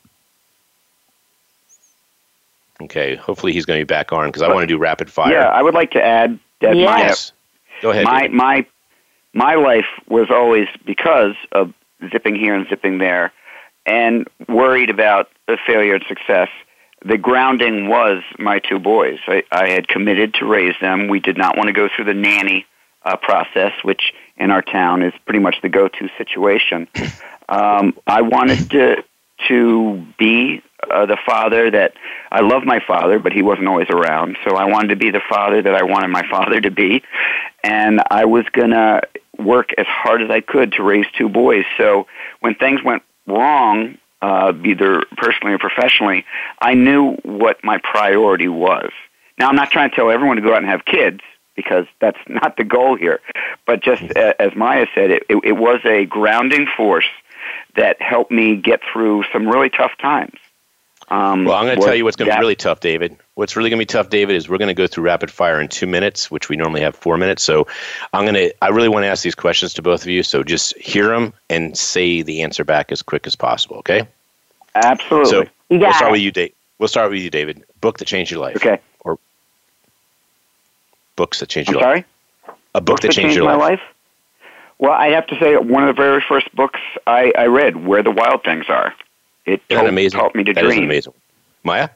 [2.84, 5.32] Okay, hopefully he's going to be back on because I want to do rapid fire.
[5.32, 6.86] Yeah, I would like to add that yes.
[6.90, 7.32] my, yes.
[7.82, 8.06] Go ahead.
[8.06, 8.66] My my
[9.34, 11.74] my life was always because of
[12.12, 13.32] zipping here and zipping there,
[13.86, 16.50] and worried about the failure and success.
[17.04, 19.20] The grounding was my two boys.
[19.28, 21.08] I, I had committed to raise them.
[21.08, 22.66] We did not want to go through the nanny
[23.04, 26.88] uh, process, which in our town is pretty much the go-to situation.
[27.52, 29.04] Um, I wanted to
[29.50, 31.94] to be uh, the father that
[32.32, 34.38] I love my father, but he wasn't always around.
[34.46, 37.04] So I wanted to be the father that I wanted my father to be,
[37.64, 39.02] and I was gonna
[39.38, 41.66] work as hard as I could to raise two boys.
[41.78, 42.08] So
[42.40, 46.26] when things went wrong, uh, either personally or professionally,
[46.62, 48.92] I knew what my priority was.
[49.38, 51.22] Now I'm not trying to tell everyone to go out and have kids
[51.56, 53.20] because that's not the goal here.
[53.66, 57.10] But just as Maya said, it, it, it was a grounding force
[57.76, 60.38] that helped me get through some really tough times.
[61.12, 63.18] Um, well, I'm going to tell you what's going to be really tough, David.
[63.36, 65.60] What's really going to be tough, David, is we're going to go through rapid fire
[65.60, 67.44] in two minutes, which we normally have four minutes.
[67.44, 67.68] So
[68.14, 70.24] I'm going to, I really want to ask these questions to both of you.
[70.24, 74.08] So just hear them and say the answer back as quick as possible, okay?
[74.76, 75.30] Absolutely.
[75.30, 76.54] So we'll start with you, Dave.
[76.80, 77.62] We'll start with you, David.
[77.82, 78.56] Book that changed your life.
[78.56, 78.80] Okay.
[81.18, 81.96] Or books that changed I'm your sorry?
[81.98, 82.06] life.
[82.74, 83.60] A book that, that changed, changed, your life.
[83.60, 83.82] life.
[84.80, 88.02] Well, I have to say, one of the very first books I, I read, Where
[88.02, 88.94] the Wild Things Are.
[89.46, 90.20] It told, amazing?
[90.20, 90.88] taught me to that dream.
[90.88, 91.14] That is amazing.
[91.64, 91.90] Maya?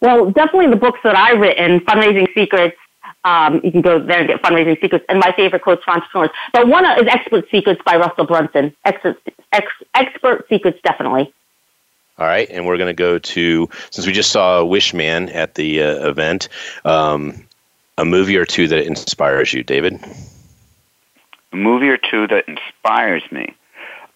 [0.00, 2.76] Well, definitely the books that I've written, Fundraising Secrets,
[3.24, 5.04] um, you can go there and get fundraising secrets.
[5.08, 6.30] And my favorite quotes for entrepreneurs.
[6.52, 8.74] But one is Expert Secrets by Russell Brunson.
[8.84, 9.16] Expert,
[9.52, 11.32] ex, expert Secrets, definitely.
[12.18, 15.82] All right, and we're going to go to since we just saw Wishman at the
[15.82, 16.48] uh, event,
[16.84, 17.46] um,
[17.96, 19.98] a movie or two that inspires you, David.
[21.52, 23.54] A movie or two that inspires me.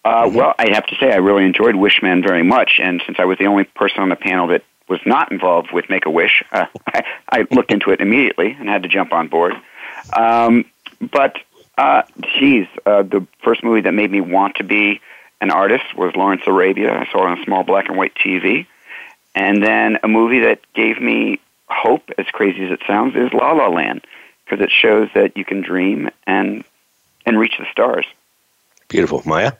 [0.04, 0.36] Uh, mm-hmm.
[0.36, 3.38] Well, I have to say I really enjoyed Wishman very much, and since I was
[3.38, 6.66] the only person on the panel that was not involved with Make a Wish, uh,
[6.86, 9.54] I, I looked into it immediately and had to jump on board.
[10.12, 10.64] Um,
[11.00, 11.38] but,
[11.76, 12.02] uh,
[12.38, 15.00] geez, uh, the first movie that made me want to be
[15.40, 16.92] an artist was Lawrence Arabia.
[16.92, 18.66] I saw it on a small black and white TV.
[19.34, 23.52] And then a movie that gave me hope, as crazy as it sounds, is La
[23.52, 24.06] La Land,
[24.44, 26.64] because it shows that you can dream and
[27.26, 28.06] and reach the stars.
[28.88, 29.52] Beautiful, Maya.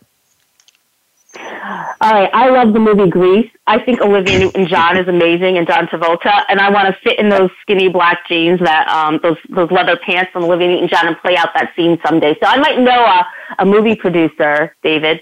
[1.39, 3.51] All right, I love the movie Grease.
[3.67, 7.29] I think Olivia Newton-John is amazing, and John Travolta, and I want to fit in
[7.29, 11.37] those skinny black jeans, that um, those those leather pants from Olivia Newton-John, and play
[11.37, 12.35] out that scene someday.
[12.41, 13.27] So I might know a,
[13.59, 15.21] a movie producer, David.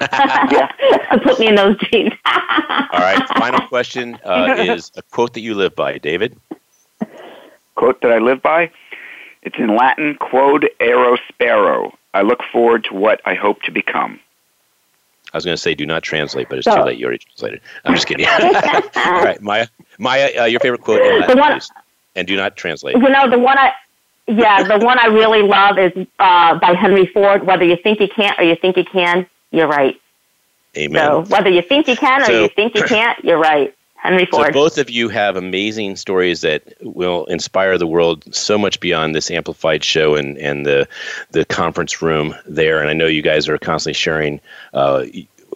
[1.22, 2.12] Put me in those jeans.
[2.24, 6.38] All right, final question uh, is a quote that you live by, David.
[7.74, 8.70] Quote that I live by.
[9.42, 11.96] It's in Latin, quod ero spero.
[12.12, 14.20] I look forward to what I hope to become.
[15.32, 16.76] I was going to say do not translate, but it's so.
[16.76, 16.98] too late.
[16.98, 17.60] You already translated.
[17.84, 18.26] I'm just kidding.
[18.26, 19.68] All right, Maya.
[19.98, 21.70] Maya, uh, your favorite quote in Latin, one, please.
[22.16, 22.96] And do not translate.
[22.96, 23.72] You know, the one I,
[24.26, 27.46] yeah, the one I really love is uh, by Henry Ford.
[27.46, 30.00] Whether you think you can't or you think you can, you're right.
[30.76, 31.02] Amen.
[31.02, 33.74] So whether you think you can or so, you think you can't, you're right.
[33.96, 34.46] Henry Ford.
[34.46, 39.14] So both of you have amazing stories that will inspire the world so much beyond
[39.14, 40.88] this amplified show and, and the
[41.32, 42.80] the conference room there.
[42.80, 44.40] And I know you guys are constantly sharing
[44.72, 45.04] uh,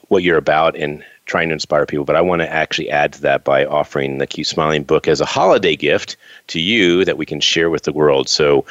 [0.08, 2.04] what you're about and trying to inspire people.
[2.04, 5.22] But I want to actually add to that by offering the Keep Smiling book as
[5.22, 6.16] a holiday gift
[6.48, 8.28] to you that we can share with the world.
[8.28, 8.66] So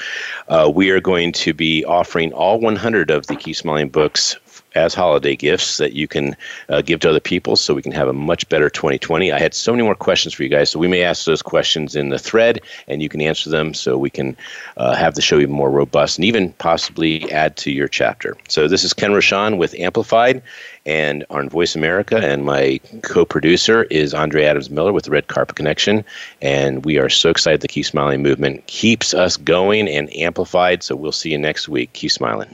[0.49, 4.37] uh, we are going to be offering all 100 of the Keep Smiling books
[4.75, 6.35] as holiday gifts that you can
[6.69, 9.31] uh, give to other people so we can have a much better 2020.
[9.31, 11.95] I had so many more questions for you guys, so we may ask those questions
[11.95, 14.35] in the thread and you can answer them so we can
[14.77, 18.35] uh, have the show even more robust and even possibly add to your chapter.
[18.47, 20.41] So this is Ken Rochon with Amplified
[20.85, 25.27] and on Voice America, and my co producer is Andrea Adams Miller with the Red
[25.27, 26.03] Carpet Connection.
[26.41, 30.83] And we are so excited the Keep Smiling movement keeps us going and amplified.
[30.83, 31.93] So we'll see you next week.
[31.93, 32.53] Keep smiling.